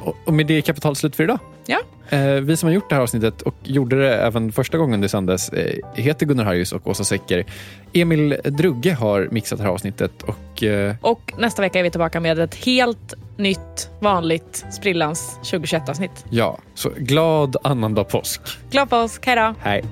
och, 0.04 0.16
och 0.26 0.34
med 0.34 0.48
det 0.48 0.54
är 0.54 0.62
kapitalet 0.62 0.98
slut 0.98 1.16
för 1.16 1.24
idag. 1.24 1.40
Ja. 1.66 1.80
Eh, 2.10 2.34
vi 2.34 2.58
som 2.58 2.68
har 2.68 2.74
gjort 2.74 2.90
det 2.90 2.96
här 2.96 3.02
avsnittet 3.02 3.42
och 3.42 3.56
gjorde 3.64 4.00
det 4.00 4.16
även 4.16 4.52
första 4.52 4.78
gången 4.78 5.02
det 5.02 5.10
sändes 5.10 5.50
eh, 5.50 5.76
heter 5.96 6.26
Gunnar 6.26 6.44
Harjus 6.44 6.72
och 6.72 6.88
Åsa 6.88 7.04
Secker. 7.04 7.46
Emil 7.94 8.38
Drugge 8.44 8.94
har 8.94 9.28
mixat 9.32 9.60
det 9.60 9.64
här 9.66 9.72
avsnittet 9.72 10.12
och 10.24 10.64
eh, 10.64 10.96
Och 11.02 11.34
nästa 11.38 11.62
vecka 11.62 11.80
är 11.80 11.84
vi 11.84 11.92
tillbaka 11.92 12.20
med 12.20 12.40
ett 12.40 12.56
helt 12.56 13.14
nytt, 13.38 13.90
vanligt 14.00 14.66
sprillans 14.72 15.40
2021-avsnitt. 15.44 16.26
ja, 16.30 16.58
så 16.74 16.90
glad 16.98 17.56
annandag 17.64 18.04
påsk. 18.04 18.42
Glad 18.72 18.90
påsk, 18.90 19.26
hej 19.26 19.36
då! 19.36 19.54
Hej. 19.60 19.84